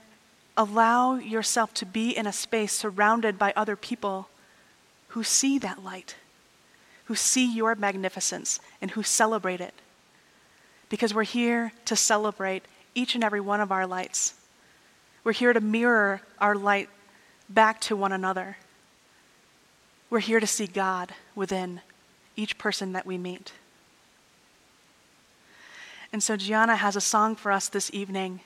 allow 0.55 1.15
yourself 1.15 1.73
to 1.73 1.85
be 1.85 2.15
in 2.15 2.27
a 2.27 2.33
space 2.33 2.71
surrounded 2.71 3.39
by 3.39 3.53
other 3.55 3.75
people 3.75 4.29
who 5.09 5.23
see 5.23 5.57
that 5.59 5.83
light, 5.83 6.15
who 7.05 7.15
see 7.15 7.53
your 7.53 7.75
magnificence, 7.75 8.59
and 8.81 8.91
who 8.91 9.03
celebrate 9.03 9.61
it. 9.61 9.73
Because 10.89 11.13
we're 11.13 11.23
here 11.23 11.73
to 11.85 11.95
celebrate 11.95 12.63
each 12.95 13.15
and 13.15 13.23
every 13.23 13.41
one 13.41 13.59
of 13.59 13.71
our 13.71 13.85
lights. 13.85 14.35
We're 15.23 15.33
here 15.33 15.53
to 15.53 15.61
mirror 15.61 16.21
our 16.39 16.55
light 16.55 16.89
back 17.49 17.81
to 17.81 17.95
one 17.95 18.11
another. 18.11 18.57
We're 20.09 20.19
here 20.19 20.39
to 20.39 20.47
see 20.47 20.67
God 20.67 21.13
within 21.35 21.81
each 22.35 22.57
person 22.57 22.93
that 22.93 23.05
we 23.05 23.17
meet. 23.17 23.51
And 26.11 26.21
so 26.21 26.37
Gianna 26.37 26.75
has 26.75 26.95
a 26.95 27.01
song 27.01 27.35
for 27.35 27.51
us 27.51 27.67
this 27.67 27.91
evening 27.93 28.41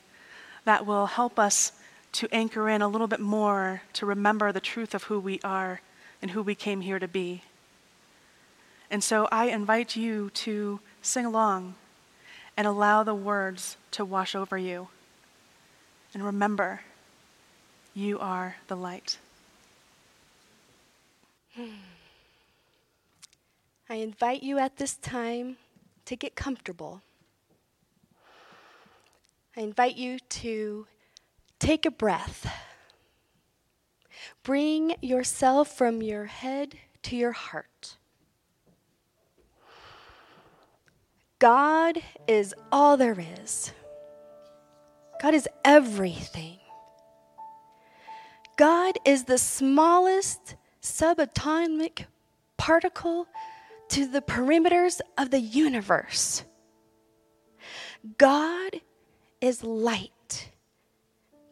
that 0.63 0.85
will 0.85 1.07
help 1.07 1.37
us 1.37 1.73
to 2.13 2.27
anchor 2.31 2.69
in 2.69 2.81
a 2.81 2.87
little 2.87 3.07
bit 3.07 3.19
more 3.19 3.81
to 3.93 4.05
remember 4.05 4.51
the 4.51 4.61
truth 4.61 4.95
of 4.95 5.03
who 5.03 5.19
we 5.19 5.39
are 5.43 5.81
and 6.21 6.31
who 6.31 6.41
we 6.41 6.55
came 6.55 6.81
here 6.81 6.99
to 6.99 7.07
be. 7.07 7.43
And 8.89 9.03
so 9.03 9.27
I 9.31 9.45
invite 9.45 9.95
you 9.95 10.29
to 10.31 10.79
sing 11.01 11.25
along 11.25 11.75
and 12.55 12.65
allow 12.65 13.03
the 13.03 13.15
words 13.15 13.77
to 13.91 14.05
wash 14.05 14.33
over 14.33 14.57
you. 14.57 14.87
And 16.13 16.23
remember, 16.23 16.81
you 17.93 18.17
are 18.19 18.55
the 18.67 18.75
light. 18.75 19.19
I 23.89 23.95
invite 23.95 24.43
you 24.43 24.57
at 24.57 24.77
this 24.77 24.95
time 24.95 25.57
to 26.05 26.15
get 26.15 26.35
comfortable. 26.35 27.01
I 29.55 29.61
invite 29.61 29.95
you 29.95 30.19
to 30.19 30.87
take 31.59 31.85
a 31.85 31.91
breath. 31.91 32.47
Bring 34.43 34.95
yourself 35.01 35.75
from 35.75 36.01
your 36.01 36.25
head 36.25 36.75
to 37.03 37.15
your 37.15 37.31
heart. 37.31 37.97
God 41.39 41.99
is 42.27 42.55
all 42.71 42.97
there 42.97 43.17
is. 43.41 43.71
God 45.21 45.33
is 45.33 45.47
everything. 45.63 46.57
God 48.57 48.97
is 49.05 49.25
the 49.25 49.37
smallest 49.37 50.55
subatomic 50.81 52.05
particle 52.57 53.27
to 53.89 54.07
the 54.07 54.21
perimeters 54.21 54.99
of 55.17 55.29
the 55.29 55.39
universe. 55.39 56.43
God 58.17 58.81
is 59.39 59.63
light. 59.63 60.49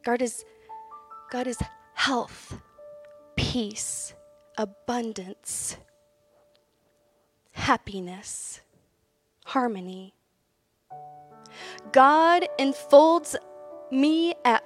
God 0.03 0.21
is, 0.21 0.43
God 1.31 1.47
is 1.47 1.59
health, 1.93 2.59
peace, 3.35 4.13
abundance, 4.57 5.77
happiness, 7.51 8.61
harmony. 9.45 10.13
God 11.91 12.45
enfolds 12.59 13.35
me 13.89 14.33
at 14.43 14.63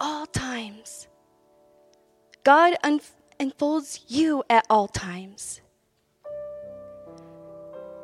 all 0.00 0.26
times. 0.26 1.08
God 2.42 2.74
un- 2.82 3.00
enfolds 3.38 4.00
you 4.08 4.42
at 4.48 4.64
all 4.70 4.88
times. 4.88 5.60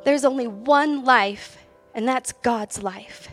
There's 0.03 0.23
only 0.23 0.47
one 0.47 1.03
life, 1.03 1.57
and 1.95 2.07
that's 2.07 2.31
God's 2.31 2.83
life. 2.83 3.29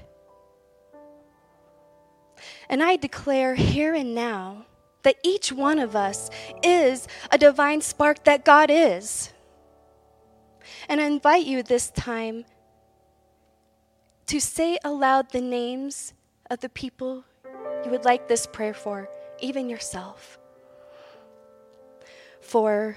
And 2.68 2.82
I 2.82 2.96
declare 2.96 3.54
here 3.54 3.94
and 3.94 4.14
now 4.14 4.66
that 5.02 5.16
each 5.22 5.52
one 5.52 5.78
of 5.78 5.94
us 5.94 6.30
is 6.62 7.06
a 7.30 7.38
divine 7.38 7.80
spark 7.80 8.24
that 8.24 8.44
God 8.44 8.70
is. 8.70 9.32
And 10.88 11.00
I 11.00 11.06
invite 11.06 11.46
you 11.46 11.62
this 11.62 11.90
time 11.90 12.44
to 14.26 14.40
say 14.40 14.78
aloud 14.84 15.30
the 15.30 15.40
names 15.40 16.14
of 16.50 16.60
the 16.60 16.68
people 16.68 17.24
you 17.84 17.90
would 17.90 18.04
like 18.04 18.28
this 18.28 18.46
prayer 18.46 18.74
for, 18.74 19.08
even 19.40 19.68
yourself. 19.68 20.38
For 22.40 22.96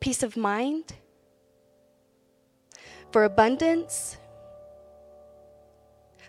peace 0.00 0.22
of 0.22 0.36
mind, 0.36 0.94
for 3.10 3.24
abundance, 3.24 4.18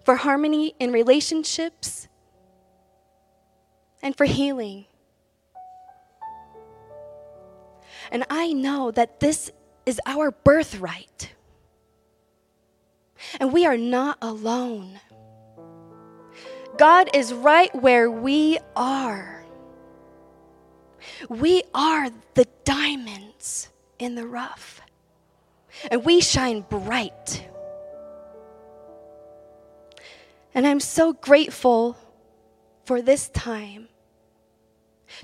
for 0.04 0.16
harmony 0.16 0.76
in 0.80 0.92
relationships, 0.92 2.08
and 4.02 4.16
for 4.16 4.26
healing. 4.26 4.86
And 8.12 8.24
I 8.30 8.54
know 8.54 8.92
that 8.92 9.20
this 9.20 9.52
is 9.86 10.00
our 10.06 10.32
birthright. 10.32 11.35
And 13.40 13.54
we 13.54 13.66
are 13.66 13.78
not 13.78 14.18
alone. 14.22 15.00
God 16.78 17.10
is 17.14 17.34
right 17.34 17.74
where 17.76 18.10
we 18.12 18.60
are. 18.76 19.46
We 21.30 21.64
are 21.74 22.10
the 22.34 22.48
diamonds 22.64 23.70
in 24.00 24.16
the 24.16 24.28
rough, 24.28 24.82
and 25.90 26.04
we 26.04 26.20
shine 26.20 26.62
bright. 26.62 27.48
And 30.54 30.66
I'm 30.68 30.80
so 30.80 31.14
grateful 31.14 31.96
for 32.86 33.02
this 33.02 33.30
time 33.30 33.88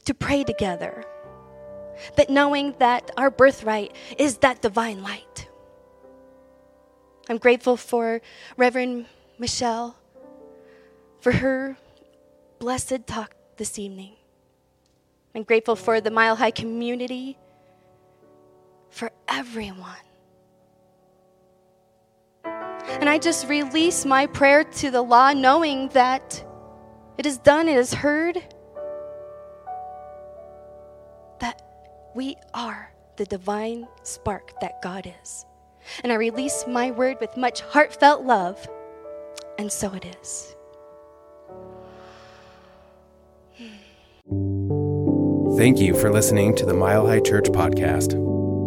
to 0.06 0.14
pray 0.14 0.44
together, 0.44 1.04
that 2.16 2.30
knowing 2.30 2.76
that 2.80 3.12
our 3.18 3.30
birthright 3.30 3.96
is 4.18 4.38
that 4.38 4.62
divine 4.62 5.04
light. 5.04 5.41
I'm 7.30 7.38
grateful 7.38 7.78
for 7.78 8.22
Reverend 8.58 9.06
Michelle 9.38 9.96
for 11.20 11.32
her 11.32 11.78
blessed 12.60 13.08
talk 13.08 13.36
this 13.58 13.78
evening. 13.78 14.14
I'm 15.34 15.44
grateful 15.44 15.76
for 15.76 16.02
the 16.02 16.12
Mile 16.12 16.36
High 16.36 16.52
community, 16.52 17.38
for 18.90 19.12
everyone. 19.28 19.96
And 22.44 23.08
I 23.08 23.18
just 23.18 23.48
release 23.48 24.06
my 24.06 24.28
prayer 24.28 24.64
to 24.64 24.92
the 24.92 25.02
law, 25.02 25.32
knowing 25.32 25.88
that 25.90 26.44
it 27.18 27.26
is 27.26 27.38
done, 27.38 27.68
it 27.70 27.78
is 27.78 27.94
heard, 27.94 28.44
that 31.40 31.62
we 32.14 32.36
are 32.54 32.92
the 33.16 33.26
divine 33.26 33.88
spark 34.04 34.60
that 34.60 34.82
God 34.82 35.12
is. 35.24 35.46
And 36.04 36.12
I 36.12 36.16
release 36.16 36.66
my 36.68 36.92
word 36.92 37.18
with 37.20 37.36
much 37.38 37.62
heartfelt 37.62 38.24
love, 38.24 38.68
and 39.58 39.72
so 39.72 39.92
it 39.94 40.06
is. 40.22 40.56
Thank 45.58 45.80
you 45.80 45.96
for 45.96 46.12
listening 46.12 46.56
to 46.56 46.66
the 46.66 46.74
Mile 46.74 47.06
High 47.06 47.20
Church 47.20 47.46
podcast. 47.46 48.14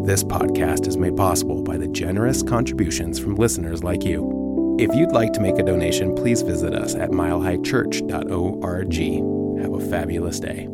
This 0.07 0.23
podcast 0.23 0.87
is 0.87 0.99
made 0.99 1.17
possible 1.17 1.63
by 1.63 1.79
the 1.79 1.89
generous 1.89 2.43
contributions 2.43 3.19
from 3.19 3.37
listeners 3.37 3.83
like 3.83 4.05
you. 4.05 4.77
If 4.79 4.95
you'd 4.95 5.13
like 5.13 5.33
to 5.33 5.41
make 5.41 5.59
a 5.59 5.63
donation, 5.63 6.15
please 6.15 6.43
visit 6.43 6.75
us 6.75 6.95
at 6.95 7.11
milehighchurch.org. 7.11 9.63
Have 9.63 9.73
a 9.73 9.91
fabulous 9.91 10.41
day. 10.41 10.69